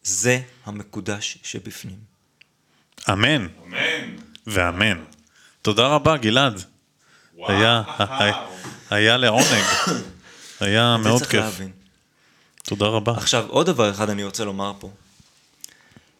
[0.03, 1.99] זה המקודש שבפנים.
[3.09, 4.24] אמן אמן.
[4.47, 5.03] ואמן.
[5.61, 6.61] תודה רבה, גלעד.
[7.47, 8.45] היה, היה-
[8.89, 9.63] היה לעונג.
[10.59, 11.33] היה מאוד כיף.
[11.33, 11.71] להבין.
[12.63, 13.13] תודה רבה.
[13.17, 14.89] עכשיו, עוד דבר אחד אני רוצה לומר פה.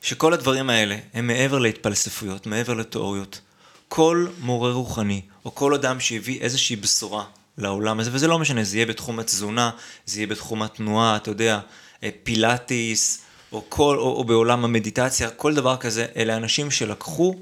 [0.02, 3.42] שכל הדברים האלה הם מעבר להתפלספויות, מעבר לתיאוריות.
[3.88, 7.24] כל מורה רוחני, או כל אדם שהביא איזושהי בשורה
[7.58, 9.70] לעולם הזה, וזה לא משנה, זה יהיה בתחום התזונה,
[10.06, 11.60] זה יהיה בתחום התנועה, אתה יודע,
[12.04, 13.22] אה, פילאטיס,
[13.52, 17.36] או, כל, או, או בעולם המדיטציה, כל דבר כזה, אלה אנשים שלקחו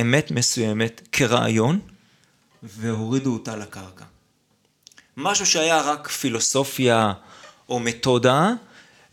[0.00, 1.80] אמת מסוימת כרעיון,
[2.62, 4.04] והורידו אותה לקרקע.
[5.16, 7.12] משהו שהיה רק פילוסופיה
[7.68, 8.50] או מתודה,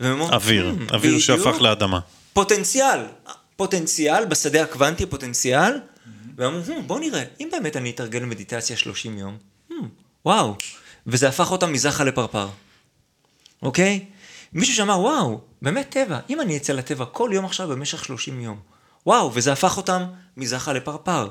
[0.02, 2.00] אמרו, אוויר, "Hmm, אוויר שהפך לאדמה.
[2.32, 3.00] פוטנציאל,
[3.56, 5.80] פוטנציאל בשדה הקוונטי פוטנציאל,
[6.36, 9.36] ואמרו, "Hmm, בוא נראה, אם באמת אני אתרגל מדיטציה 30 יום,
[9.70, 9.74] hmm,
[10.24, 10.54] וואו,
[11.06, 12.48] וזה הפך אותם מזחה לפרפר,
[13.62, 14.04] אוקיי?
[14.52, 18.71] מישהו שאמר, וואו, באמת טבע, אם אני אצא לטבע כל יום עכשיו במשך 30 יום,
[19.06, 20.02] וואו, וזה הפך אותם
[20.36, 21.28] מזחה לפרפר.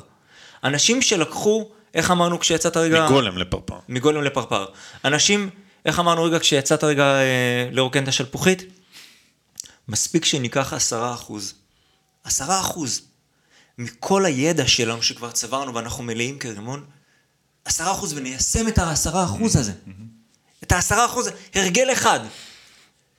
[0.63, 3.05] אנשים שלקחו, איך אמרנו כשיצאת רגע...
[3.05, 3.80] מגולם לפרפר.
[3.89, 4.65] מגולם לפרפר.
[5.05, 5.49] אנשים,
[5.86, 8.63] איך אמרנו רגע כשיצאת רגע אה, לרוקן את השלפוחית?
[9.88, 11.53] מספיק שניקח עשרה אחוז.
[12.24, 13.01] עשרה אחוז.
[13.78, 16.86] מכל הידע שלנו שכבר צברנו ואנחנו מלאים כרימון,
[17.65, 19.74] עשרה אחוז וניישם את העשרה אחוז הזה.
[20.63, 22.19] את העשרה אחוז, הרגל אחד,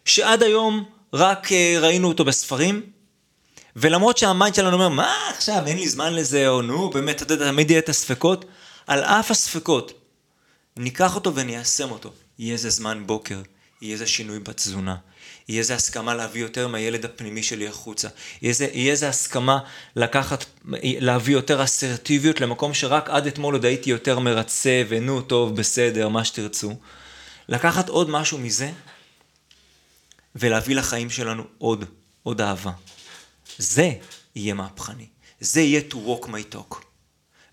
[0.05, 2.82] שעד היום רק אה, ראינו אותו בספרים,
[3.77, 7.51] ולמרות שהמיינד שלנו אומר, מה עכשיו, אין לי זמן לזה, או נו, באמת, אתה יודע,
[7.51, 8.45] תמיד יהיה את הספקות,
[8.87, 9.93] על אף הספקות,
[10.77, 12.12] ניקח אותו וניישם אותו.
[12.39, 13.43] יהיה איזה זמן בוקר,
[13.83, 14.97] יהיה איזה שינוי בתזונה,
[15.49, 18.09] יהיה איזה הסכמה להביא יותר מהילד הפנימי שלי החוצה,
[18.43, 19.59] יהיה איזה, יהיה איזה הסכמה
[19.97, 20.45] לקחת,
[20.83, 26.25] להביא יותר אסרטיביות למקום שרק עד אתמול עוד הייתי יותר מרצה, ונו, טוב, בסדר, מה
[26.25, 26.75] שתרצו.
[27.49, 28.70] לקחת עוד משהו מזה,
[30.37, 31.85] ולהביא לחיים שלנו עוד,
[32.23, 32.70] עוד אהבה.
[33.59, 33.92] זה
[34.36, 35.07] יהיה מהפכני.
[35.40, 36.76] זה יהיה to walk my talk.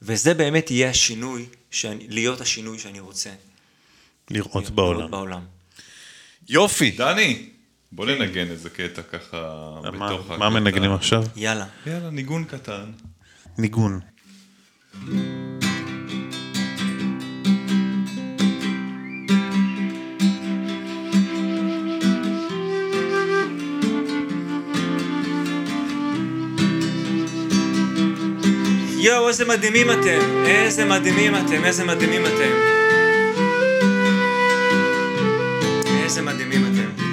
[0.02, 3.30] וזה באמת יהיה השינוי, שאני, להיות השינוי שאני רוצה.
[4.30, 5.12] לראות לראות בעולם.
[5.12, 5.46] בעולם.
[6.50, 6.92] יופי.
[6.92, 7.50] דני,
[7.92, 9.38] בוא ננגן איזה קטע ככה
[9.84, 10.50] מה- בתוך מה הקטע.
[10.50, 11.24] מנגנים עכשיו?
[11.36, 11.66] יאללה.
[11.88, 12.92] יאללה, ניגון קטן.
[13.58, 14.00] ניגון.
[29.02, 30.46] יואו, איזה מדהימים אתם.
[30.46, 32.52] איזה מדהימים אתם, איזה מדהימים אתם.
[36.04, 37.04] איזה מדהימים אתם.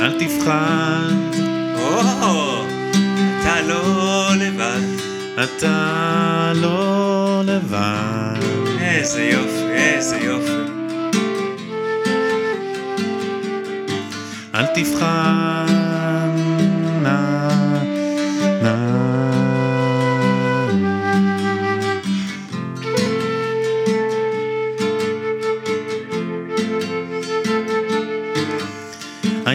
[0.00, 1.30] אל תבחן,
[1.76, 2.64] או,
[3.40, 4.80] אתה לא לבד.
[5.44, 8.40] אתה לא לבד.
[8.80, 10.72] איזה יופי, איזה יופי.
[14.54, 15.71] אל תבחן,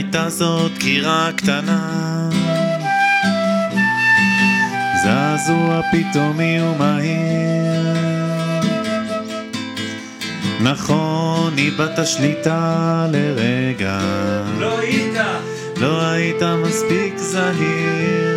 [0.07, 2.29] הייתה זאת קירה קטנה,
[5.03, 7.97] זעזוע פתאומי ומהיר.
[10.61, 13.99] נכון, איבדת שליטה לרגע.
[14.59, 15.17] לא היית.
[15.77, 18.36] לא היית מספיק זהיר.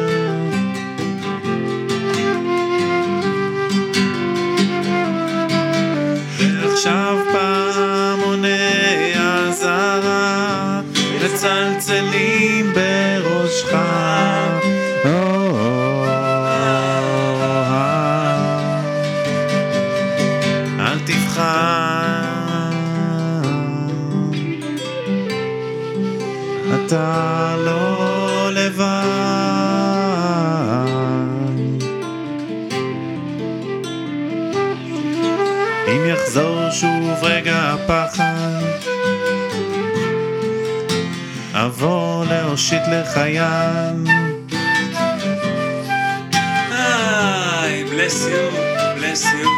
[43.30, 44.08] יד.
[46.70, 48.54] היי, bless you,
[48.98, 49.48] bless you.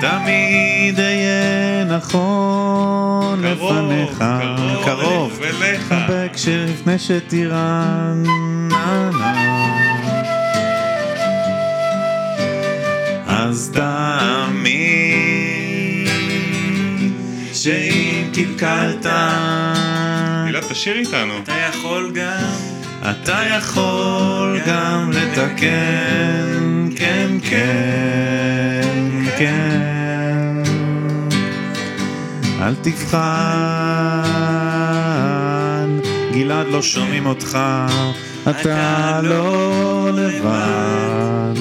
[0.00, 5.82] תמיד אהיה נכון קרוב, לפניך, קרוב, קרוב, אליך.
[5.88, 8.22] חבק שלפני שתירן.
[13.26, 15.00] אז תאמין
[17.52, 19.06] שאם קלקלת,
[20.46, 21.34] גלעד, תשאיר איתנו.
[21.42, 22.69] אתה יכול גם...
[23.02, 28.88] אתה יכול גם לתקן, כן, כן,
[29.38, 30.62] כן.
[32.62, 33.20] אל תבחן,
[36.32, 37.58] גלעד לא שומעים אותך,
[38.50, 41.54] אתה לא לבד.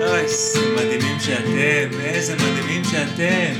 [0.00, 3.54] אוי, איזה מדהימים שאתם, איזה מדהימים שאתם.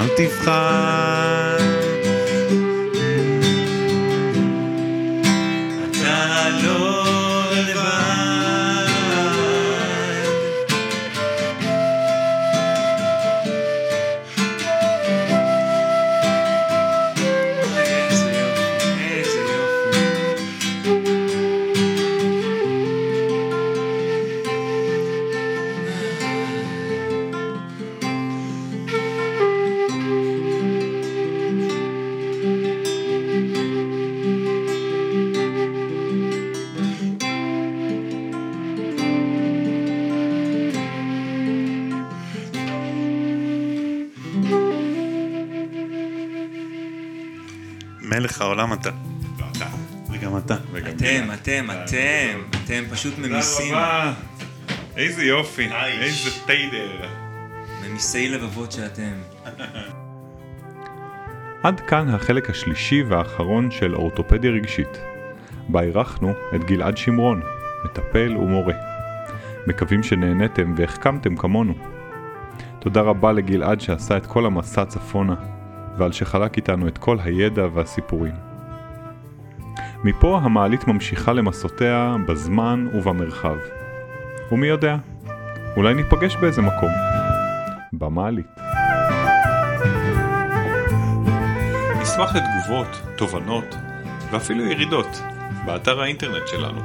[0.00, 1.73] אל תבחן,
[48.24, 48.90] מלך העולם אתה,
[50.10, 50.56] וגם אתה.
[50.72, 51.30] וגם אתם, גלעד.
[51.34, 53.74] אתם, אתם, אתם פשוט ממיסים.
[54.96, 55.68] איזה יופי,
[56.00, 57.08] איזה תיידר.
[57.84, 59.12] ממיסי לבבות שאתם.
[61.62, 64.98] עד כאן החלק השלישי והאחרון של אורתופדיה רגשית,
[65.68, 67.42] בה אירחנו את גלעד שמרון,
[67.84, 68.74] מטפל ומורה.
[69.66, 71.74] מקווים שנהניתם והחכמתם כמונו.
[72.78, 75.34] תודה רבה לגלעד שעשה את כל המסע צפונה,
[75.98, 78.34] ועל שחלק איתנו את כל הידע והסיפורים.
[80.04, 83.56] מפה המעלית ממשיכה למסעותיה בזמן ובמרחב.
[84.52, 84.96] ומי יודע,
[85.76, 86.90] אולי ניפגש באיזה מקום.
[87.92, 88.46] במעלית.
[92.02, 93.76] נשמח לתגובות, תובנות
[94.30, 95.22] ואפילו ירידות
[95.66, 96.80] באתר האינטרנט שלנו.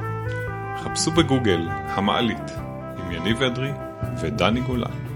[0.76, 2.50] חפשו בגוגל המעלית
[2.98, 3.72] עם יניב אדרי
[4.20, 5.09] ודני גולן.